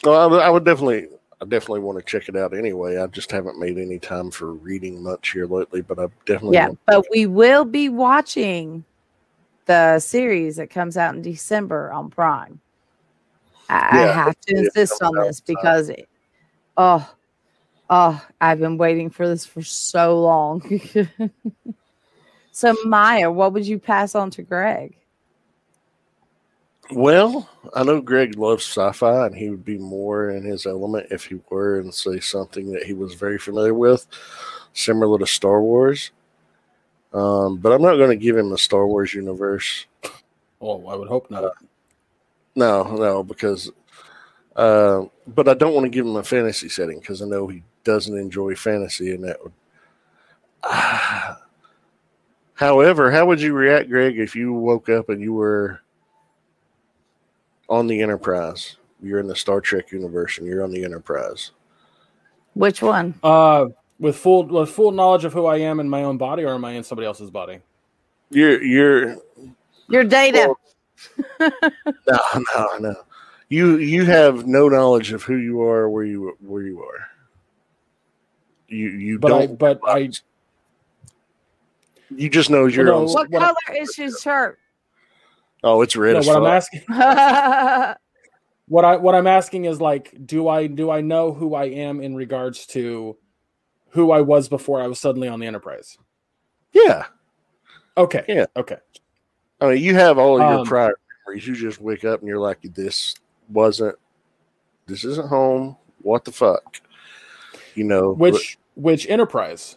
[0.05, 1.09] Well, I would- definitely,
[1.41, 2.99] I definitely want to check it out anyway.
[2.99, 6.70] I just haven't made any time for reading much here lately, but I definitely Yeah,
[6.87, 8.85] but we will be watching
[9.66, 12.61] the series that comes out in December on Prime.
[13.68, 16.09] I, I have to insist on this because, it,
[16.79, 17.14] oh,
[17.91, 20.81] oh, I've been waiting for this for so long.
[22.53, 24.95] so, Maya, what would you pass on to Greg?
[26.91, 31.26] Well, I know Greg loves sci-fi, and he would be more in his element if
[31.26, 34.07] he were and say something that he was very familiar with,
[34.72, 36.12] similar to Star Wars.
[37.12, 39.85] Um, but I'm not going to give him the Star Wars universe.
[40.62, 41.53] Oh, I would hope not.
[42.55, 43.70] No, no, because.
[44.59, 47.62] Uh, but I don't want to give him a fantasy setting because I know he
[47.84, 49.52] doesn't enjoy fantasy, and that would.
[52.54, 55.80] However, how would you react, Greg, if you woke up and you were
[57.68, 58.76] on the Enterprise?
[59.00, 61.52] You're in the Star Trek universe, and you're on the Enterprise.
[62.54, 63.14] Which one?
[63.22, 63.66] Uh,
[64.00, 66.64] with full with full knowledge of who I am in my own body, or am
[66.64, 67.61] I in somebody else's body?
[68.30, 69.18] You're you're
[69.88, 70.52] Your data.
[71.40, 71.48] no
[72.09, 72.94] no no.
[73.49, 77.09] You you have no knowledge of who you are, where you where you are.
[78.68, 79.59] You you But don't.
[79.59, 80.11] but I
[82.11, 84.59] you just know you're no, what what- color is his shirt?
[85.64, 86.36] Oh, it's red no, what fuck.
[86.36, 86.82] I'm asking
[88.68, 92.01] what I what I'm asking is like, do I do I know who I am
[92.01, 93.16] in regards to
[93.90, 95.96] who I was before I was suddenly on the Enterprise?
[96.72, 97.07] yeah,
[97.96, 98.22] Okay.
[98.28, 98.44] Yeah.
[98.57, 98.76] Okay.
[99.61, 100.94] I mean, you have all of your Um, prior
[101.26, 101.46] memories.
[101.49, 103.16] You just wake up and you're like, "This
[103.49, 103.96] wasn't.
[104.86, 105.76] This isn't home.
[106.03, 106.80] What the fuck?"
[107.74, 109.76] You know, Which which Enterprise?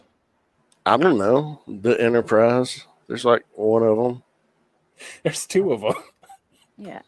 [0.86, 1.60] I don't know.
[1.68, 2.86] The Enterprise.
[3.08, 4.22] There's like one of them.
[5.22, 5.94] There's two of them.
[6.78, 7.02] Yeah.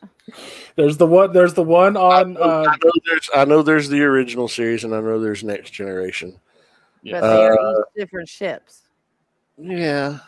[0.76, 1.32] There's the one.
[1.32, 2.34] There's the one I on.
[2.34, 5.42] know, Uh, I know there's I know there's the original series and I know there's
[5.42, 6.38] Next Generation.
[7.02, 7.20] Yeah.
[7.20, 8.82] But they're Uh, each different ships.
[9.56, 10.18] Yeah,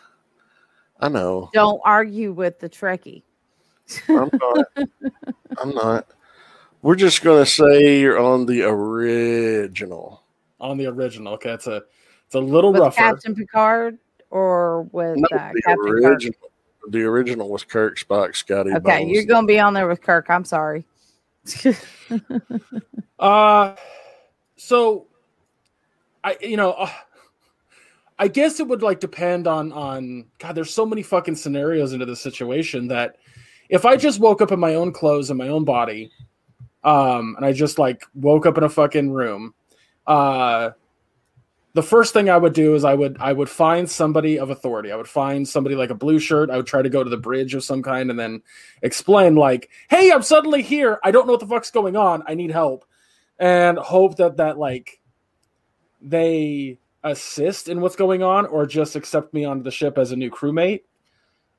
[0.99, 1.49] I know.
[1.53, 3.23] Don't argue with the Trekkie.
[4.09, 4.89] I'm not.
[5.59, 6.07] I'm not.
[6.87, 10.23] We're just gonna say you're on the original.
[10.61, 11.33] on the original.
[11.33, 11.83] Okay, it's a
[12.25, 12.95] it's a little With rougher.
[12.95, 13.97] Captain Picard
[14.29, 16.01] or with No, uh, the Captain Kirk?
[16.05, 16.39] original.
[16.87, 18.71] The original was Kirk, Spock, Scotty.
[18.71, 19.11] Okay, Bones.
[19.11, 20.29] you're going to be on there with Kirk.
[20.29, 20.85] I'm sorry.
[23.19, 23.75] Uh,
[24.55, 25.07] so
[26.23, 26.71] I you know.
[26.71, 26.89] Uh,
[28.17, 30.55] I guess it would like depend on on God.
[30.55, 33.17] There's so many fucking scenarios into this situation that
[33.67, 36.11] if I just woke up in my own clothes in my own body,
[36.83, 39.53] um, and I just like woke up in a fucking room,
[40.05, 40.71] uh,
[41.73, 44.91] the first thing I would do is I would I would find somebody of authority.
[44.91, 46.49] I would find somebody like a blue shirt.
[46.49, 48.41] I would try to go to the bridge of some kind and then
[48.81, 50.99] explain like, "Hey, I'm suddenly here.
[51.03, 52.23] I don't know what the fuck's going on.
[52.25, 52.83] I need help,"
[53.37, 54.99] and hope that that like
[56.01, 60.15] they assist in what's going on or just accept me onto the ship as a
[60.15, 60.81] new crewmate.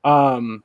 [0.03, 0.63] Um,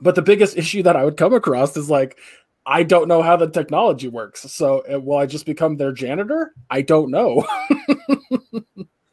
[0.00, 2.18] but the biggest issue that I would come across is like,
[2.66, 4.40] I don't know how the technology works.
[4.52, 6.52] So uh, will I just become their janitor?
[6.70, 7.46] I don't know.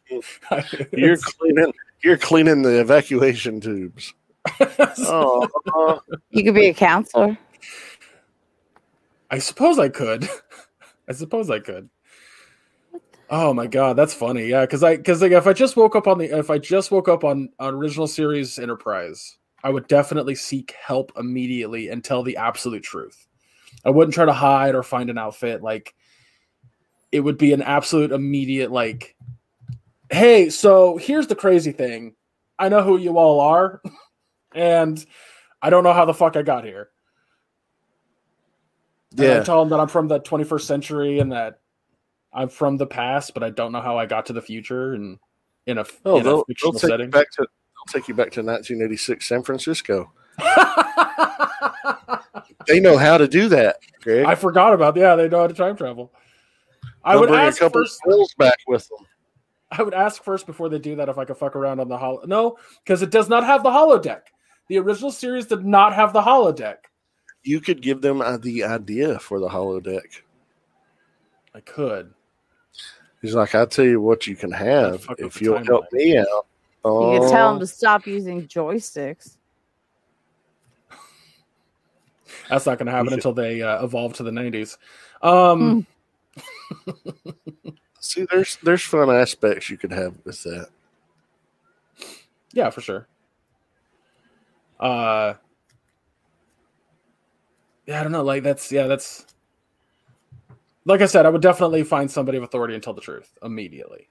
[0.92, 1.74] You're cleaning.
[2.04, 4.14] You're cleaning the evacuation tubes.
[5.04, 6.00] Oh, uh,
[6.32, 7.38] You could be a counselor.
[9.30, 10.28] I suppose I could.
[11.08, 11.90] I suppose I could.
[13.30, 14.48] Oh my god, that's funny.
[14.48, 16.92] Yeah, because I because like if I just woke up on the if I just
[16.92, 22.24] woke up on on original series Enterprise, I would definitely seek help immediately and tell
[22.24, 23.28] the absolute truth.
[23.86, 25.62] I wouldn't try to hide or find an outfit.
[25.62, 25.94] Like
[27.12, 29.16] it would be an absolute immediate like,
[30.10, 32.16] hey, so here's the crazy thing.
[32.58, 33.82] I know who you all are,
[34.56, 35.04] and
[35.62, 36.90] I don't know how the fuck I got here.
[39.12, 39.44] And I yeah.
[39.44, 41.60] tell them that I'm from the 21st century and that
[42.34, 45.20] I'm from the past, but I don't know how I got to the future and
[45.66, 47.10] in a, Oh, in a they'll, they'll fictional take you setting.
[47.10, 47.42] back to.
[47.42, 50.12] They'll take you back to 1986 San Francisco.
[52.68, 54.26] They know how to do that, Greg.
[54.26, 56.12] I forgot about yeah, they know how to time travel.
[57.04, 58.38] I They'll would bring ask a couple first.
[58.38, 59.06] back with them.
[59.72, 61.98] I would ask first before they do that if I could fuck around on the
[61.98, 62.22] hollow.
[62.26, 64.22] No, because it does not have the holodeck.
[64.68, 66.78] The original series did not have the holodeck.
[67.44, 70.22] You could give them uh, the idea for the holodeck.
[71.56, 72.14] I could.
[73.22, 76.46] He's like, I tell you what, you can have if you'll help me out.
[76.84, 79.38] You can tell them to stop using joysticks.
[82.50, 84.78] That's not going to happen until they uh, evolve to the 90s.
[85.22, 85.86] Um,
[88.00, 90.68] see, there's there's fun aspects you could have with that.
[92.54, 93.08] Yeah, for sure.
[94.80, 95.36] Uh
[97.86, 98.24] Yeah, I don't know.
[98.24, 99.26] Like that's yeah, that's
[100.86, 104.08] like I said, I would definitely find somebody of authority and tell the truth immediately.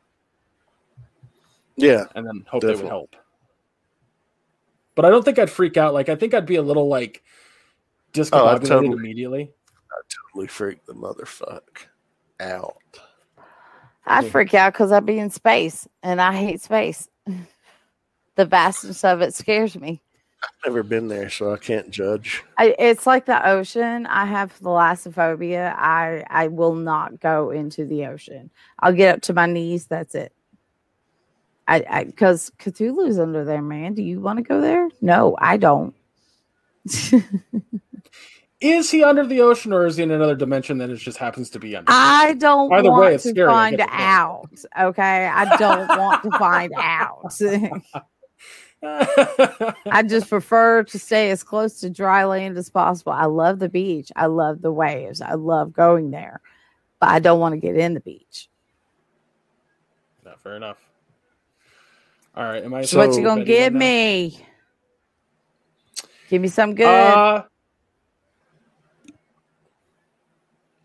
[1.76, 3.16] Yeah, And then hope they would help.
[4.94, 5.94] But I don't think I'd freak out.
[5.94, 7.24] Like I think I'd be a little like
[8.12, 9.52] discombobulated oh, totally- immediately.
[9.90, 10.00] I
[10.32, 11.86] totally freak the motherfuck
[12.38, 12.76] out.
[14.06, 17.08] I'd freak out because I'd be in space and I hate space.
[18.36, 20.00] The vastness of it scares me.
[20.42, 22.42] I've never been there, so I can't judge.
[22.56, 24.06] I, it's like the ocean.
[24.06, 25.74] I have thalassophobia.
[25.76, 28.50] I I will not go into the ocean.
[28.78, 29.86] I'll get up to my knees.
[29.86, 30.32] That's it.
[31.68, 33.92] I I because Cthulhu's under there, man.
[33.92, 34.88] Do you want to go there?
[35.02, 35.94] No, I don't.
[38.61, 41.48] Is he under the ocean or is he in another dimension that it just happens
[41.51, 41.90] to be under?
[41.90, 44.51] I don't Either way, want it's to scary, find out.
[44.78, 47.32] Okay, I don't want to find out.
[49.90, 53.12] I just prefer to stay as close to dry land as possible.
[53.12, 54.11] I love the beach.
[54.14, 55.20] I love the waves.
[55.22, 56.40] I love going there,
[56.98, 58.48] but I don't want to get in the beach.
[60.24, 60.78] Not fair enough.
[62.34, 64.38] All right, am I So- what you gonna give me?
[66.28, 66.86] Give me some good.
[66.86, 67.44] Uh,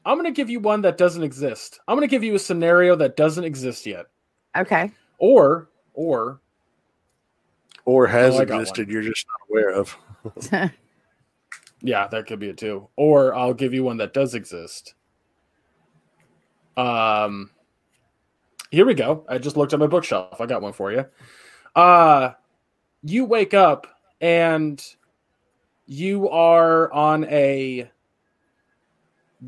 [0.05, 1.79] I'm going to give you one that doesn't exist.
[1.87, 4.05] I'm going to give you a scenario that doesn't exist yet,
[4.55, 4.91] okay.
[5.17, 6.39] or or
[7.85, 9.97] Or has Oh, existed, you're just not aware of.
[11.81, 12.87] yeah, that could be it too.
[12.95, 14.93] Or I'll give you one that does exist.
[16.77, 17.49] Um,
[18.71, 19.25] here we go.
[19.29, 20.39] I just looked at my bookshelf.
[20.41, 21.05] I got one for you.
[21.75, 22.31] Uh,
[23.03, 23.87] you wake up
[24.21, 24.83] and
[25.85, 27.89] you are on a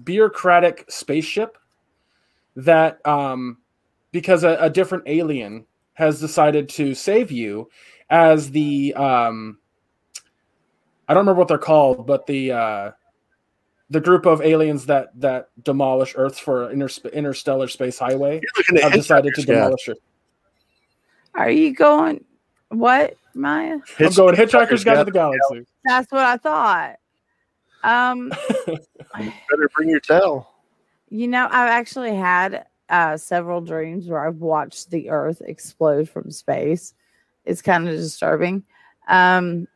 [0.03, 1.57] bureaucratic spaceship
[2.55, 3.57] that um
[4.11, 7.69] because a, a different alien has decided to save you
[8.09, 9.57] as the um
[11.07, 12.91] I don't remember what they're called, but the uh,
[13.89, 18.41] the group of aliens that that demolish Earth for inter- interstellar space highway
[18.71, 19.97] You're have decided to demolish it.
[21.33, 22.25] Are you going?
[22.69, 23.73] What, Maya?
[23.75, 25.65] I'm Hitch- going Hitchhiker's Guide to the Galaxy.
[25.85, 26.95] That's what I thought.
[27.83, 28.33] Um,
[29.13, 30.53] Better bring your towel.
[31.09, 36.31] you know, I've actually had uh, several dreams where I've watched the Earth explode from
[36.31, 36.93] space.
[37.45, 38.63] It's kind of disturbing.
[39.07, 39.67] Um,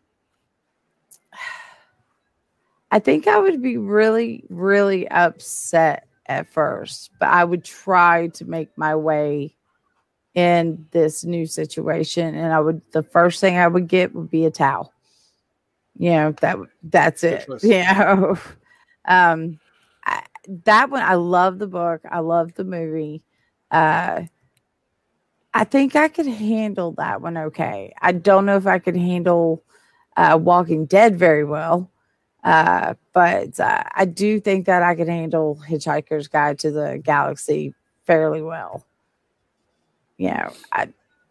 [2.92, 8.46] I think I would be really, really upset at first, but I would try to
[8.46, 9.56] make my way
[10.34, 12.36] in this new situation.
[12.36, 14.94] And I would, the first thing I would get would be a towel.
[15.98, 17.46] You know, that that's it.
[17.46, 17.64] choice.
[17.64, 18.38] You know,
[19.06, 19.60] um,
[20.06, 20.24] I,
[20.66, 22.02] that one, I love the book.
[22.10, 23.24] I love the movie.
[23.70, 24.24] Uh,
[25.54, 27.94] I think I could handle that one okay.
[28.02, 29.64] I don't know if I could handle
[30.16, 31.90] uh, Walking Dead very well.
[32.44, 37.74] Uh, but uh, I do think that I could handle Hitchhiker's Guide to the Galaxy
[38.06, 38.86] fairly well.
[40.18, 40.90] You know, I,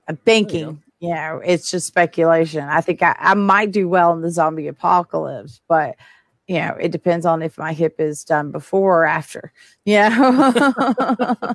[0.09, 2.63] I'm thinking, you know, it's just speculation.
[2.65, 5.97] I think I, I might do well in the zombie apocalypse, but
[6.51, 9.53] you know, it depends on if my hip is done before or after.
[9.85, 11.55] Yeah.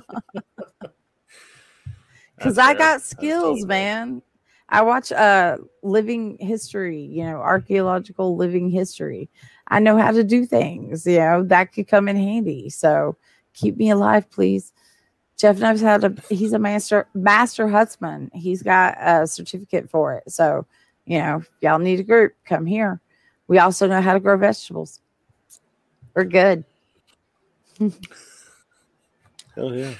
[2.38, 4.22] Because I got skills, totally man.
[4.68, 9.30] I watch uh living history, you know, archaeological living history.
[9.68, 12.68] I know how to do things, you know, that could come in handy.
[12.68, 13.16] So
[13.54, 14.74] keep me alive, please.
[15.38, 18.30] Jeff knows how to he's a master master huntsman.
[18.34, 20.30] He's got a certificate for it.
[20.30, 20.66] So,
[21.06, 23.00] you know, y'all need a group, come here.
[23.48, 25.00] We also know how to grow vegetables.
[26.14, 26.64] We're good.
[29.54, 29.94] Hell yeah.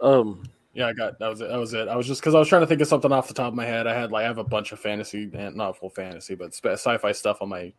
[0.00, 1.48] Um, Yeah, I got that was it.
[1.48, 1.88] That was it.
[1.88, 3.54] I was just because I was trying to think of something off the top of
[3.54, 3.86] my head.
[3.86, 7.12] I had like I have a bunch of fantasy and not full fantasy, but sci-fi
[7.12, 7.72] stuff on my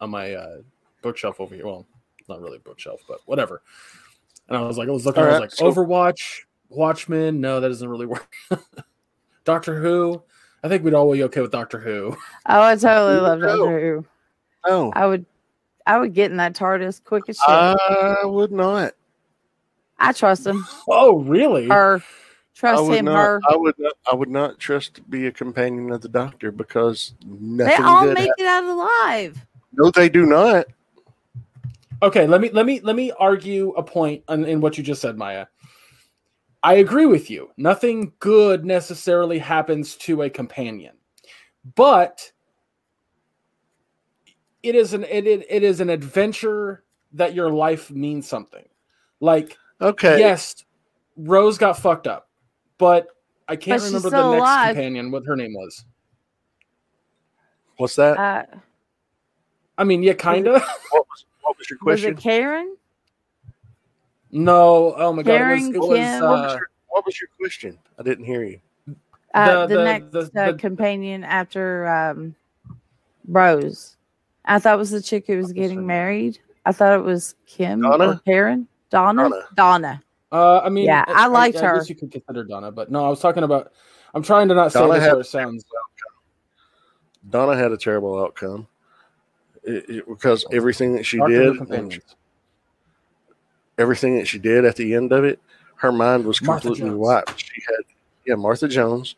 [0.00, 0.58] on my uh,
[1.02, 1.66] bookshelf over here.
[1.66, 1.86] Well,
[2.28, 3.62] not really bookshelf, but whatever.
[4.48, 7.40] And I was like, I was looking, I was Alright, like, so- Overwatch, Watchmen.
[7.40, 8.34] No, that doesn't really work.
[9.44, 10.22] Doctor Who.
[10.64, 12.16] I think we'd all be okay with Doctor Who.
[12.46, 13.46] Oh, I totally love No.
[13.58, 14.06] Doctor Who.
[14.66, 15.26] no, I would
[15.86, 17.44] I would get in that TARDIS quick as shit.
[17.48, 18.94] I would not.
[19.98, 20.64] I trust him.
[20.88, 21.68] Oh, really?
[21.68, 21.96] Her.
[22.02, 23.16] I Trust would him, not.
[23.16, 23.40] her.
[23.50, 23.92] I would not.
[24.10, 28.14] I would not trust to be a companion of the Doctor because They all good.
[28.14, 29.46] make hap- it out alive.
[29.74, 30.66] no, they do not.
[32.02, 35.02] Okay, let me let me let me argue a point in, in what you just
[35.02, 35.46] said, Maya.
[36.64, 37.50] I agree with you.
[37.58, 40.96] Nothing good necessarily happens to a companion,
[41.76, 42.32] but
[44.62, 48.64] it is an it, it, it is an adventure that your life means something.
[49.20, 50.18] Like Okay.
[50.18, 50.64] yes,
[51.16, 52.30] Rose got fucked up,
[52.78, 53.08] but
[53.46, 54.74] I can't But remember the next alive.
[54.74, 55.84] companion what her name was.
[57.76, 58.18] What's that?
[58.18, 58.44] Uh,
[59.76, 60.54] I mean, yeah, kind of.
[60.90, 62.14] what was What was your was question?
[62.14, 62.74] it Karen?
[64.34, 66.22] No, oh my god, Karen, it was, it was Kim?
[66.22, 67.78] what, was uh, your, what was your question?
[67.98, 68.60] I didn't hear you.
[69.32, 72.34] Uh, The- the, the- next the- uh, the- companion after um,
[73.28, 73.96] Rose.
[74.44, 76.38] I thought it was the chick who was getting married.
[76.66, 78.22] I thought it was Kim or Donna?
[78.26, 78.68] Karen.
[78.90, 79.22] Donna?
[79.30, 79.42] Donna.
[79.54, 80.02] Donna.
[80.30, 81.78] Uh, I mean, Yeah, I liked I her.
[81.78, 83.72] guess you could consider Donna, but no, I was talking about.
[84.14, 85.64] I'm trying to not say Donna this had- where it sounds.
[87.30, 88.66] Donna had a terrible outcome
[89.62, 92.16] It- it- because everything that she Doctor did, and companions.
[93.78, 95.40] Everything that she did at the end of it,
[95.76, 97.40] her mind was completely wiped.
[97.40, 97.84] She had,
[98.26, 99.16] yeah, Martha Jones.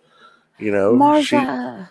[0.59, 1.91] You know, she, Martha.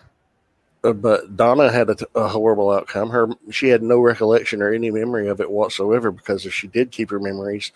[0.82, 3.10] uh, but Donna had a, a horrible outcome.
[3.10, 6.90] Her she had no recollection or any memory of it whatsoever because if she did
[6.90, 7.70] keep her memories,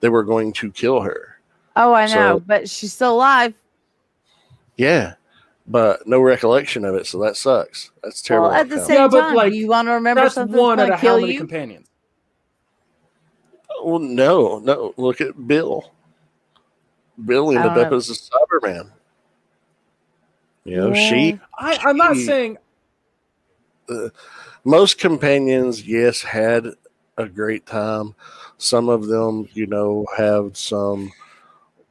[0.00, 1.38] they were going to kill her.
[1.76, 3.54] Oh, I know, So- but she's still alive.
[4.76, 5.14] Yeah,
[5.66, 7.90] but no recollection of it, so that sucks.
[8.02, 8.48] That's terrible.
[8.50, 8.86] Well, at the outcome.
[8.86, 11.00] same Yeah, but, time, like, you want to remember That's something one that's out of
[11.00, 11.38] to how kill many you?
[11.40, 11.87] companions.
[13.82, 14.94] Well, no, no.
[14.96, 15.92] Look at Bill.
[17.24, 18.90] Bill I ended don't up as a Cyberman.
[20.64, 21.38] You know, she Yeah.
[21.58, 22.58] I, I'm not She- saying.
[23.88, 24.10] Uh,
[24.64, 26.66] most companions, yes, had
[27.16, 28.14] a great time.
[28.58, 31.10] Some of them, you know, have some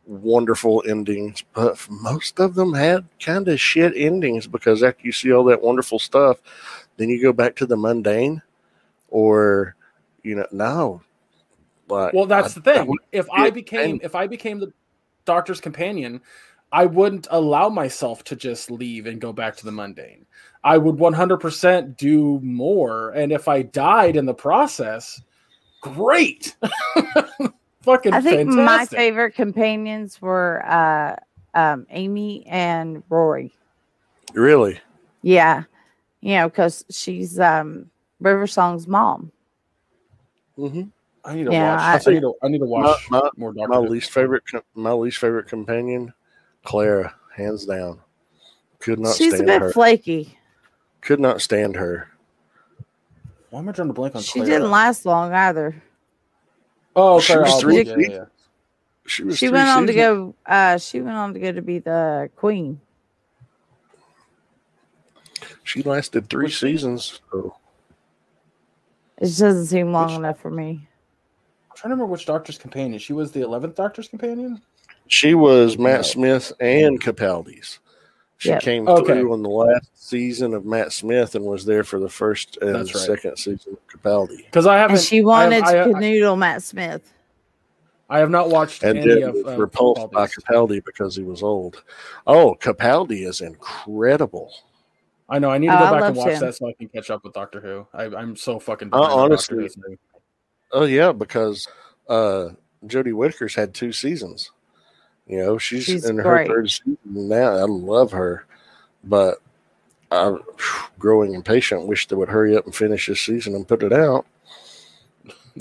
[0.05, 5.33] wonderful endings, but most of them had kind of shit endings because after you see
[5.33, 6.37] all that wonderful stuff,
[6.97, 8.41] then you go back to the mundane,
[9.09, 9.75] or
[10.23, 11.01] you know, no.
[11.87, 12.87] Like, Well, that's I- the thing.
[12.87, 14.71] would- If I became, and- if I became the
[15.25, 16.21] doctor's companion,
[16.71, 20.25] I wouldn't allow myself to just leave and go back to the mundane.
[20.63, 25.21] I would 100% do more, and if I died in the process,
[25.81, 26.55] great.
[27.83, 31.15] Fucking I think my favorite companions were uh,
[31.53, 33.53] um, Amy and Rory.
[34.33, 34.79] really,
[35.21, 35.63] Yeah.
[36.19, 39.31] You know, because she's um River Song's mom.
[40.57, 40.81] hmm
[41.27, 42.07] I need to Yeah, watch.
[42.07, 42.33] I- I, need to.
[42.41, 43.67] I need to watch My- more Doctor.
[43.69, 43.87] My Who.
[43.89, 44.43] least favorite,
[44.75, 46.13] my least favorite companion,
[46.63, 47.99] Clara, hands down.
[48.79, 49.71] Could not she's a bit her.
[49.73, 50.37] flaky.
[51.01, 52.09] Could not stand her.
[53.49, 54.21] Why am I drawing a blank on?
[54.21, 54.49] She Clara?
[54.49, 55.81] didn't last long either.
[56.95, 58.25] Oh, She Clara was three yeah, yeah, yeah.
[59.05, 59.37] She was.
[59.37, 60.35] She three went on to go.
[60.45, 62.79] Uh, she went on to go to be the queen.
[65.63, 67.19] She lasted three seasons.
[67.31, 67.55] So.
[69.17, 70.86] It just doesn't seem long Which- enough for me.
[71.77, 72.97] I'm trying to remember which Doctor's companion.
[72.97, 74.59] She was the eleventh Doctor's companion.
[75.05, 76.01] She was Matt No.
[76.01, 77.77] Smith and Capaldi's.
[78.39, 78.61] She Yep.
[78.63, 79.19] came Okay.
[79.19, 82.73] through on the last season of Matt Smith and was there for the first and
[82.73, 83.03] That's right.
[83.05, 84.37] second season of Capaldi.
[84.45, 84.97] Because I haven't.
[84.97, 87.13] And she wanted I have, to I, canoodle Matt Smith.
[88.09, 89.35] I have not watched And any of.
[89.45, 91.83] Uh, repulsed by Capaldi because he was old.
[92.25, 94.51] Oh, Capaldi is incredible.
[95.29, 95.49] I know.
[95.51, 96.39] I need to Oh, go I back and watch him.
[96.39, 97.85] that so I can catch up with Doctor Who.
[97.93, 98.87] I, I'm so fucking.
[98.91, 99.97] Uh, behind on honestly, Doctor Who's new.
[100.71, 101.67] Oh yeah, because
[102.09, 102.49] uh
[102.85, 104.51] Jodie Whittaker's had two seasons.
[105.27, 107.51] You know, she's, She's in her third season now.
[107.51, 108.45] I love her,
[109.03, 109.41] but
[110.09, 110.39] I'm
[110.97, 111.85] growing impatient.
[111.85, 114.25] Wish they would hurry up and finish this season and put it out.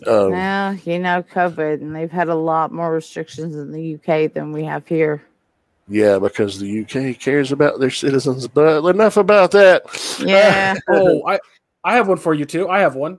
[0.06, 4.32] Um, Yeah, you know, COVID, and they've had a lot more restrictions in the UK
[4.32, 5.24] than we have here.
[5.88, 8.46] Yeah, because the UK cares about their citizens.
[8.46, 9.82] But enough about that.
[10.24, 10.76] Yeah.
[10.88, 11.40] oh, I
[11.82, 12.68] I have one for you too.
[12.68, 13.18] I have one.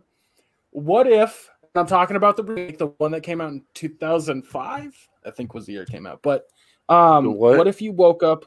[0.71, 5.09] What if and I'm talking about the remake, the one that came out in 2005?
[5.25, 6.21] I think was the year it came out.
[6.21, 6.47] But
[6.89, 7.57] um, what?
[7.57, 8.45] what if you woke up?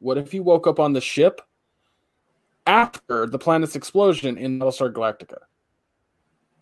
[0.00, 1.40] What if you woke up on the ship
[2.66, 5.38] after the planet's explosion in Battlestar Galactica?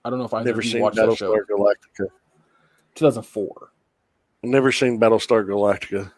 [0.04, 1.34] I don't know if I've never seen watched that show.
[1.34, 2.06] Battlestar Galactica.
[2.94, 3.72] 2004.
[4.44, 6.12] Never seen Battlestar Galactica.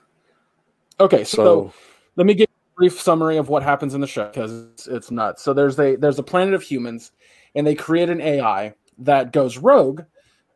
[1.01, 1.73] Okay, so, So,
[2.17, 5.11] let me give a brief summary of what happens in the show because it's, it's
[5.11, 5.43] nuts.
[5.43, 7.13] So there's a there's a planet of humans,
[7.55, 10.03] and they create an AI that goes rogue,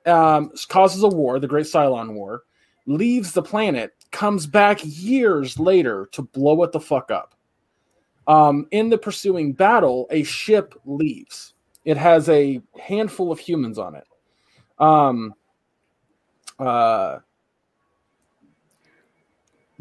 [0.07, 2.43] um, causes a war, the Great Cylon War,
[2.86, 7.34] leaves the planet, comes back years later to blow it the fuck up.
[8.26, 11.55] Um, in the pursuing battle, a ship leaves.
[11.84, 14.07] It has a handful of humans on it.
[14.78, 15.34] Um,
[16.59, 17.18] uh,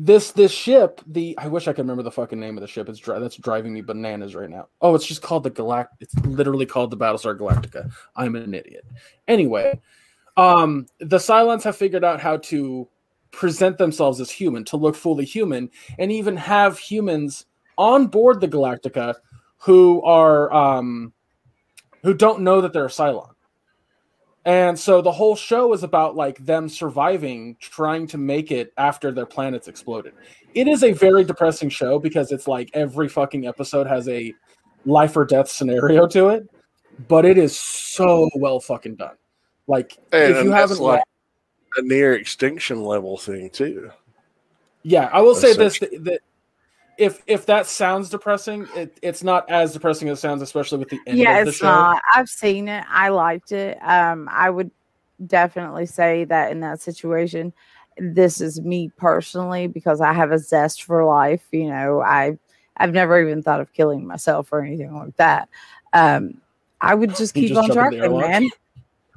[0.03, 2.89] this this ship the i wish i could remember the fucking name of the ship.
[2.89, 4.67] It's dri- that's driving me bananas right now.
[4.81, 7.91] Oh it's just called the galact it's literally called the battlestar galactica.
[8.15, 8.85] I'm an idiot.
[9.27, 9.79] Anyway
[10.37, 12.87] um the cylons have figured out how to
[13.29, 17.45] present themselves as human to look fully human and even have humans
[17.77, 19.13] on board the galactica
[19.57, 21.13] who are um
[22.01, 23.33] who don't know that they're a cylon
[24.45, 29.11] and so the whole show is about like them surviving, trying to make it after
[29.11, 30.13] their planets exploded.
[30.55, 34.33] It is a very depressing show because it's like every fucking episode has a
[34.85, 36.49] life or death scenario to it,
[37.07, 39.15] but it is so well fucking done.
[39.67, 41.03] Like and if you haven't like
[41.77, 43.91] a near extinction level thing too.
[44.83, 46.21] yeah, I will say this that
[46.97, 50.89] if if that sounds depressing, it, it's not as depressing as it sounds, especially with
[50.89, 51.65] the end yeah, of the it's show.
[51.65, 52.01] not.
[52.15, 52.83] I've seen it.
[52.89, 53.77] I liked it.
[53.81, 54.71] Um, I would
[55.25, 57.53] definitely say that in that situation,
[57.97, 61.43] this is me personally because I have a zest for life.
[61.51, 62.37] You know, I
[62.77, 65.49] I've never even thought of killing myself or anything like that.
[65.93, 66.41] Um,
[66.81, 68.49] I would just keep just on jump in the trucking, man.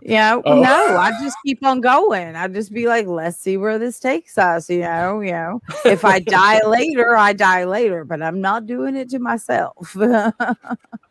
[0.07, 0.61] You know, Oh.
[0.63, 2.37] no, I just keep on going.
[2.37, 4.69] I just be like, let's see where this takes us.
[4.69, 8.97] You know, you know, if I die later, I die later, but I'm not doing
[8.97, 9.97] it to myself.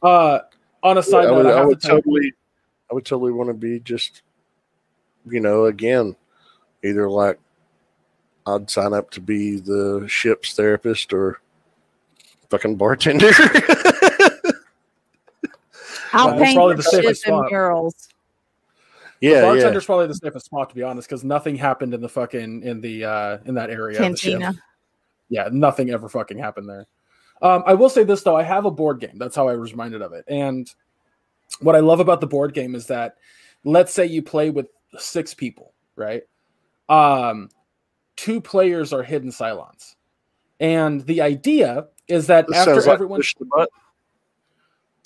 [0.04, 0.40] Uh,
[0.84, 2.34] on a side I note, would, I I would to tell- totally,
[2.92, 4.22] I would totally want to be just,
[5.26, 6.14] you know, again,
[6.84, 7.40] either like
[8.46, 11.40] I'd sign up to be the ship's therapist or
[12.50, 13.32] fucking bartender.
[16.12, 17.50] I'll That's paint probably the the ship and spot.
[17.52, 18.10] murals.
[19.24, 19.42] Yeah, yeah.
[19.42, 22.82] bartender's probably the safest spot to be honest, because nothing happened in the fucking in
[22.82, 24.02] the uh in that area.
[24.02, 24.40] of the ship.
[24.40, 24.62] Cantina.
[25.30, 26.88] Yeah, nothing ever fucking happened there.
[27.42, 29.18] Um, I will say this though, I have a board game.
[29.18, 30.26] That's how I was reminded of it.
[30.28, 30.70] And
[31.60, 33.18] what I love about the board game is that
[33.64, 34.68] let's say you play with
[34.98, 36.24] six people, right?
[36.90, 37.50] Um,
[38.16, 39.96] two players are hidden Cylons.
[40.60, 43.68] And the idea is that This after sounds like everyone push the button.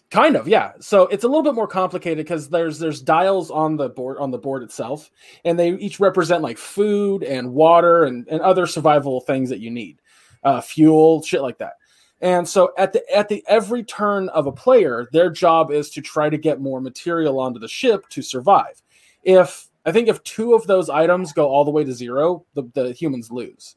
[0.10, 0.72] Kind of yeah.
[0.80, 4.32] So it's a little bit more complicated because there's there's dials on the board on
[4.32, 5.12] the board itself
[5.44, 9.70] and they each represent like food and water and, and other survival things that you
[9.70, 10.02] need
[10.44, 11.74] uh, fuel shit like that.
[12.22, 16.02] And so at the at the every turn of a player their job is to
[16.02, 18.82] try to get more material onto the ship to survive.
[19.24, 22.64] If i think if two of those items go all the way to zero the,
[22.74, 23.76] the humans lose.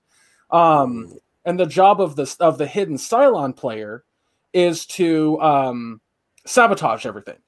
[0.50, 4.04] Um and the job of this of the hidden cylon player
[4.52, 6.00] is to um
[6.46, 7.38] sabotage everything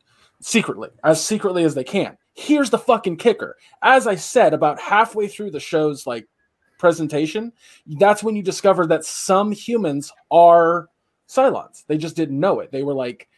[0.40, 2.16] secretly, as secretly as they can.
[2.35, 3.56] Here's the fucking kicker.
[3.82, 6.27] As I said, about halfway through the show's like
[6.78, 7.52] presentation,
[7.98, 10.89] that's when you discover that some humans are
[11.28, 11.85] Cylons.
[11.86, 12.73] They just didn't know it.
[12.73, 13.28] They were like,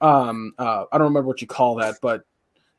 [0.00, 2.22] um, uh, I don't remember what you call that, but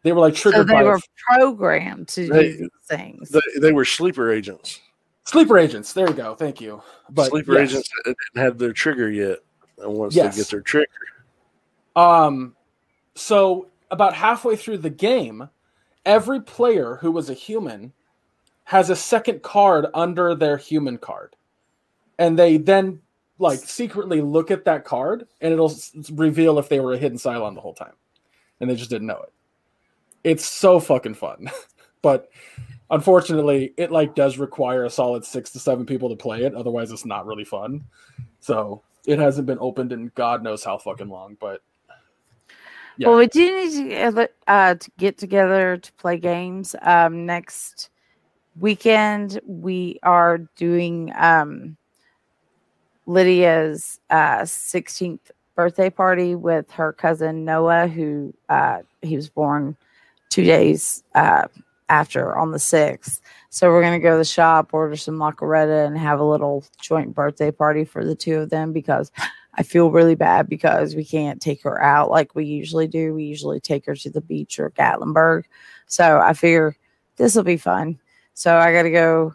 [0.04, 0.68] they were like triggered.
[0.68, 3.30] So they by were programmed to They- do things.
[3.30, 4.82] They, they were sleeper agents.
[5.26, 5.94] sleeper agents.
[5.94, 6.36] There you go.
[6.36, 6.82] Thank you.
[7.10, 7.70] But sleeper yes.
[7.72, 9.40] agents didn't have their trigger yet.
[9.78, 10.36] And once Yes.
[10.36, 10.88] they get their trigger,
[12.00, 12.56] Um,
[13.16, 15.50] so about halfway through the game,
[16.06, 17.92] every player who was a human
[18.64, 21.36] has a second card under their human card,
[22.18, 23.02] and they then
[23.38, 27.18] like secretly look at that card, and it'll s- reveal if they were a hidden
[27.18, 27.96] Cylon the whole time,
[28.62, 29.34] and they just didn't know it.
[30.24, 31.50] It's so fucking fun,
[32.02, 32.30] but
[32.92, 36.56] unfortunately, it like does require a solid six to seven people to play it.
[36.56, 37.84] Otherwise, it's not really fun.
[38.40, 41.62] So it hasn't been opened in God knows how fucking long, but
[43.00, 43.08] Yeah.
[43.08, 46.76] Well, we do need to, get- uh, to get together to play games.
[46.82, 47.90] Um, next
[48.60, 51.78] weekend, we are doing um,
[53.06, 59.78] Lydia's uh, 16th birthday party with her cousin Noah, who uh, he was born
[60.28, 61.48] two days uh,
[61.88, 63.22] after on the 6th.
[63.50, 66.66] So we're going to go to the shop, order some macaretta, and have a little
[66.82, 69.10] joint birthday party for the two of them because
[69.56, 73.14] I feel really bad because we can't take her out like we usually do.
[73.14, 75.44] We usually take her to the beach or Gatlinburg.
[75.88, 76.76] So I figure
[77.18, 78.00] this will be fun.
[78.34, 79.34] So I got to go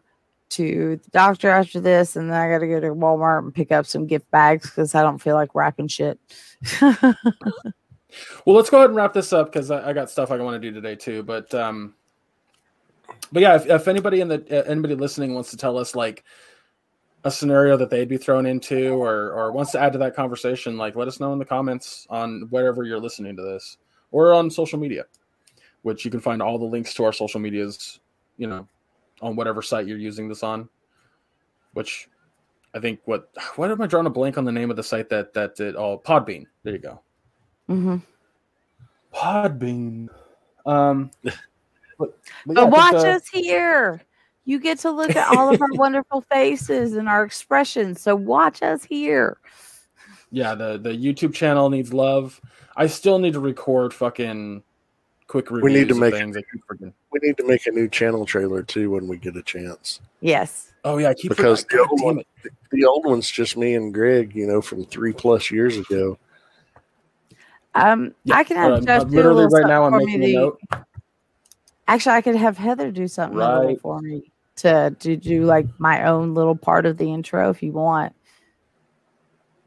[0.51, 3.73] to the doctor after this, and then I got to go to Walmart and pick
[3.73, 6.19] up some gift bags because I don't feel like wrapping shit.
[8.45, 10.61] Well, let's go ahead and wrap this up because I, I got stuff I want
[10.61, 11.23] to do today too.
[11.23, 11.95] But um,
[13.33, 16.25] but yeah, if, if anybody in the uh, anybody listening wants to tell us like
[17.25, 20.77] a scenario that they'd be thrown into, or or wants to add to that conversation,
[20.77, 23.79] like let us know in the comments on wherever you're listening to this,
[24.13, 25.05] or on social media,
[25.83, 28.01] which you can find all the links to our social medias,
[28.37, 28.69] you know,
[29.23, 30.69] on whatever site you're using this on.
[31.73, 32.09] Which
[32.75, 35.09] I think what what am I drawing a blank on the name of the site
[35.09, 35.77] that that did?
[35.77, 36.45] Oh, Podbean.
[36.63, 37.01] There you go.
[37.71, 37.97] Mm-hmm.
[39.15, 40.09] Podbean.
[40.67, 41.35] Um, but,
[41.99, 44.03] but yeah, But I watch the- us here.
[44.47, 48.01] You get to look at all of our wonderful faces and our expressions.
[48.01, 49.39] So watch us here.
[50.31, 52.41] Yeah, the the YouTube channel needs love.
[52.77, 54.63] I still need to record fucking
[55.29, 55.65] quick reviews.
[55.65, 56.37] We need to make- things.
[56.37, 56.43] I
[57.13, 60.01] we need to make a new channel trailer too when we get a chance.
[60.21, 60.73] Yes.
[60.85, 62.23] Oh yeah, I keep Because the old one-
[62.71, 66.19] The old one's just me and Greg, you know, from three plus years ago.
[67.77, 68.87] Um, Yeah, I can have on.
[68.87, 69.85] Josh I'm do a literally right now.
[69.85, 70.61] I'm making a note.
[71.87, 73.81] Actually, I could have Heather do something Right.
[73.81, 77.73] for me to to do like my own little part of the intro if you
[77.73, 78.15] want.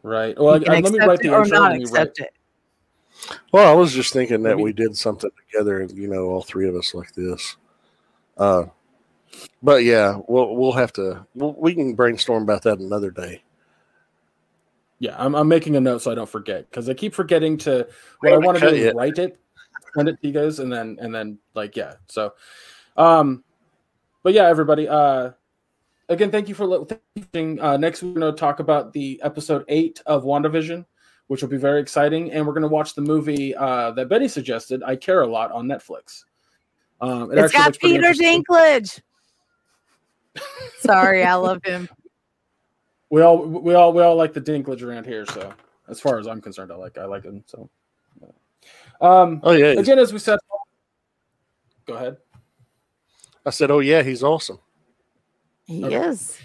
[0.03, 0.37] Right.
[0.39, 1.57] Well, you can I, let me accept write it the or intro.
[1.59, 2.07] not Let me write.
[2.07, 2.33] accept it.
[3.51, 6.67] Well, I was just thinking that Maybe- we did something together, you know, all three
[6.69, 7.57] of us like this.
[8.37, 8.65] Uh,
[9.61, 13.43] but yeah, we'll we'll have to we'll, we can brainstorm about that another day.
[14.99, 17.87] Yeah, I'm, I'm making a note so I don't forget because I keep forgetting to
[18.21, 18.95] what I want to do is yet.
[18.95, 19.37] write it,
[19.95, 21.95] send it to you guys, and then and then like yeah.
[22.07, 22.33] So,
[22.95, 23.43] um,
[24.23, 24.87] but yeah, everybody.
[24.87, 25.31] Uh,
[26.09, 27.59] again, thank you for listening.
[27.59, 30.85] Uh, next we're going to talk about the episode eight of WandaVision,
[31.27, 34.27] which will be very exciting, and we're going to watch the movie uh, that Betty
[34.27, 34.83] suggested.
[34.83, 36.23] I care a lot on Netflix.
[37.01, 38.43] Um, it It's actually got looks Peter.
[38.43, 39.01] Dinklage.
[40.79, 41.89] Sorry, I love him.
[43.09, 45.53] We all we all we all like the Dinklage around here, so
[45.87, 47.43] as far as I'm concerned, I like I like him.
[47.45, 47.69] So,
[48.99, 50.39] um, Oh yeah, again, as we said,
[51.85, 52.17] go ahead.
[53.47, 54.59] I said, oh yeah, he's awesome.
[55.65, 55.95] He Okay.
[55.95, 56.37] is.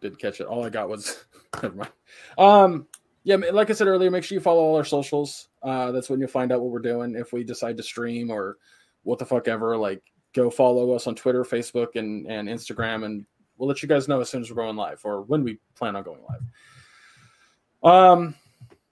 [0.00, 0.46] Didn't catch it.
[0.46, 1.24] All I got was
[1.62, 1.92] never mind.
[2.38, 2.86] Um,
[3.24, 5.48] yeah, like I said earlier, make sure you follow all our socials.
[5.62, 8.56] Uh, that's when you'll find out what we're doing if we decide to stream or
[9.02, 9.76] what the fuck ever.
[9.76, 10.02] Like,
[10.32, 13.26] go follow us on Twitter, Facebook, and and Instagram, and
[13.58, 15.96] we'll let you guys know as soon as we're going live or when we plan
[15.96, 16.20] on going
[17.82, 17.92] live.
[17.92, 18.34] Um,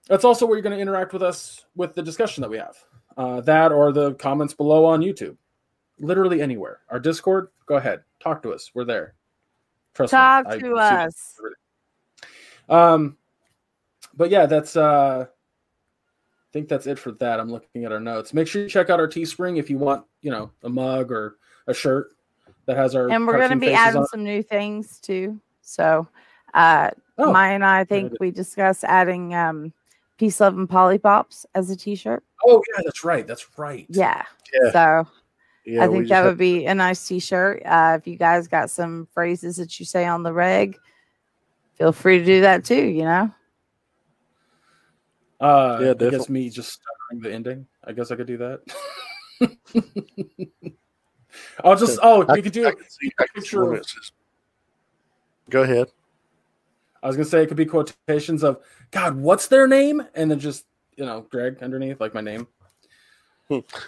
[0.07, 2.75] that's also where you're going to interact with us with the discussion that we have.
[3.17, 5.37] Uh, that or the comments below on YouTube.
[5.99, 6.79] Literally anywhere.
[6.89, 8.71] Our Discord, go ahead, talk to us.
[8.73, 9.13] We're there.
[9.93, 11.39] Trust me, Talk I to see- us.
[12.69, 13.17] um,
[14.15, 17.39] but yeah, that's uh, I think that's it for that.
[17.39, 18.33] I'm looking at our notes.
[18.33, 21.37] Make sure you check out our Teespring if you want, you know, a mug or
[21.67, 22.09] a shirt
[22.65, 25.39] that has our And we're going to be adding on some new things too.
[25.61, 26.07] So,
[26.53, 29.71] uh, Oh, Maya and I think we discussed adding um,
[30.17, 32.21] Peace, Love, and Polypops as a t shirt.
[32.45, 33.25] oh yeah, that's right.
[33.25, 33.85] That's right.
[33.89, 34.23] Yeah.
[34.53, 34.71] Yeah.
[34.73, 35.07] So,
[35.65, 37.63] Yeah, I think that would be a nice t-shirt.
[37.65, 40.77] Uh, if you guys got some phrases that you say on the reg,
[41.73, 42.85] feel free to do that too.
[42.85, 43.31] You know,
[45.39, 46.79] Uh, Yeah, I guess me just
[47.09, 47.67] during the ending.
[47.83, 48.61] I guess I could do that.
[51.63, 53.63] I'll just oh I you could can- do I can see- I can see picture
[53.73, 54.11] of- it says-
[55.49, 55.91] Go ahead.
[57.03, 58.61] I was gonna say it could be quotations of
[58.91, 60.01] God, what's their name?
[60.15, 60.65] And then just
[60.95, 62.47] you know, Greg underneath, like my name.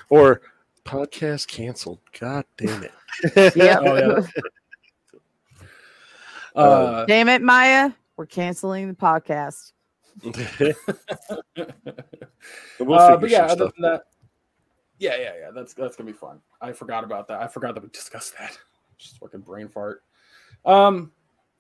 [0.10, 0.42] Or
[0.88, 2.00] podcast canceled.
[2.20, 2.92] God damn it.
[3.56, 3.80] Yep.
[3.84, 4.22] Oh, yeah.
[6.56, 7.92] Uh, Damn it, Maya.
[8.16, 9.74] We're canceling the podcast.
[10.24, 10.34] we'll
[12.94, 14.06] uh, but yeah, other stuff than that,
[14.98, 15.52] yeah, yeah, yeah.
[15.54, 16.40] That's that's gonna be fun.
[16.60, 17.42] I forgot about that.
[17.42, 18.58] I forgot that we discussed that.
[18.98, 20.02] Just fucking brain fart.
[20.66, 21.12] Um,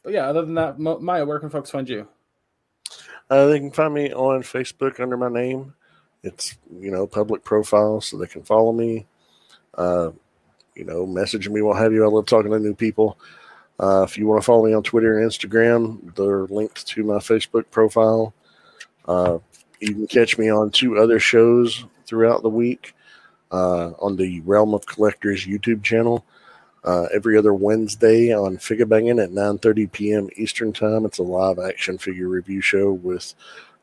[0.02, 2.08] but yeah, other than that, Mo- Maya, where can folks find you?
[3.30, 5.76] Uh, they can find me on Facebook under my name.
[6.24, 9.06] It's you know public profile, so they can follow me.
[9.74, 10.12] Uh,
[10.76, 12.04] you know, message me, what have you.
[12.04, 13.18] I love talking to new people.
[13.80, 17.18] Uh, if you want to follow me on Twitter and Instagram, they're linked to my
[17.18, 18.34] Facebook profile.
[19.08, 19.40] Uh,
[19.80, 22.94] you can catch me on two other shows throughout the week
[23.52, 26.26] uh, on the Realm of Collectors YouTube channel.
[26.84, 30.30] Uh, every other Wednesday on Figure Banging at 9:30 p.m.
[30.38, 31.06] Eastern Time.
[31.06, 33.34] It's a live action figure review show with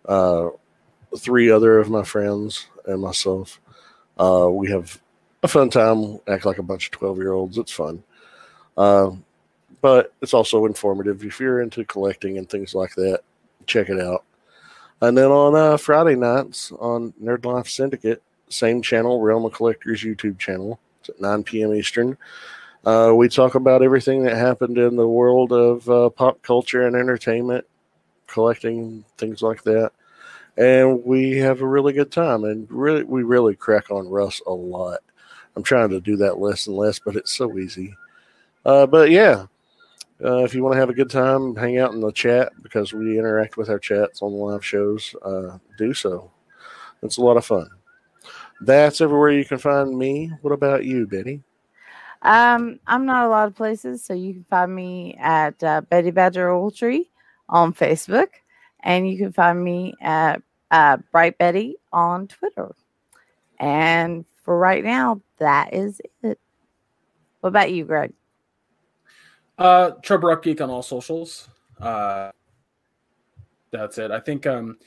[0.07, 0.49] uh,
[1.19, 3.61] three other of my friends and myself.
[4.19, 5.03] Uh, we have
[5.45, 7.59] a fun time, act like a bunch of 12 year olds.
[7.59, 8.03] It's fun.
[8.77, 9.11] Uh,
[9.83, 11.23] but it's also informative.
[11.23, 13.21] If you're into collecting and things like that,
[13.67, 14.25] check it out.
[15.03, 20.03] And then on uh, Friday nights on Nerd Life Syndicate, same channel, Realm of Collectors
[20.03, 20.81] YouTube channel.
[21.01, 21.75] It's at 9 p.m.
[21.75, 22.17] Eastern.
[22.87, 26.97] Uh, we talk about everything that happened in the world of uh, pop culture and
[26.97, 27.67] entertainment,
[28.27, 29.93] collecting things like that,
[30.57, 32.45] and we have a really good time.
[32.45, 35.01] And really, we really crack on Russ a lot.
[35.57, 37.95] I'm trying to do that less and less, but it's so easy.
[38.65, 39.47] Uh, but yeah,
[40.25, 42.93] uh, if you want to have a good time, hang out in the chat because
[42.93, 45.15] we interact with our chats on the live shows.
[45.23, 46.31] Uh, do so.
[47.03, 47.69] It's a lot of fun.
[48.61, 50.33] That's everywhere you can find me.
[50.41, 51.43] What about you, Betty?
[52.23, 56.11] Um, I'm not a lot of places, so you can find me at uh, Betty
[56.11, 57.09] Badger Oldtree
[57.51, 58.29] on Facebook,
[58.81, 62.75] and you can find me at uh, Bright Betty on Twitter.
[63.61, 66.39] And for right now, that is it.
[67.41, 68.13] What about you, Greg?
[69.59, 71.49] Uh, Trevor Up Geek on all socials.
[71.81, 72.31] Uh,
[73.71, 74.11] that's it.
[74.11, 74.79] I think um,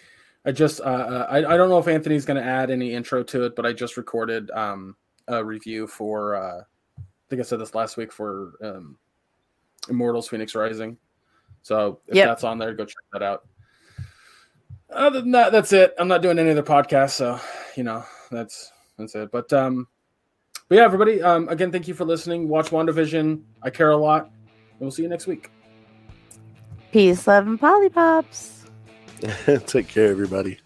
[0.46, 3.24] I just uh, uh, I I don't know if Anthony's going to add any intro
[3.24, 4.96] to it, but I just recorded um
[5.28, 6.62] a review for uh,
[6.98, 8.98] I think I said this last week for um,
[9.90, 10.98] Immortals: Fenyx Rising.
[11.64, 12.28] So if Yep.
[12.28, 13.46] that's on there, go check that out.
[14.90, 15.94] Other than that, that's it.
[16.00, 17.40] I'm not doing any other podcasts, so
[17.76, 19.32] you know that's that's it.
[19.32, 19.88] But um,
[20.70, 21.22] but yeah, everybody.
[21.22, 22.48] Um, again, thank you for listening.
[22.48, 23.42] Watch WandaVision.
[23.64, 24.26] I care a lot.
[24.26, 25.50] And we'll see you next week.
[26.92, 28.66] Peace, love, and polypops.
[29.66, 30.60] Take care, everybody.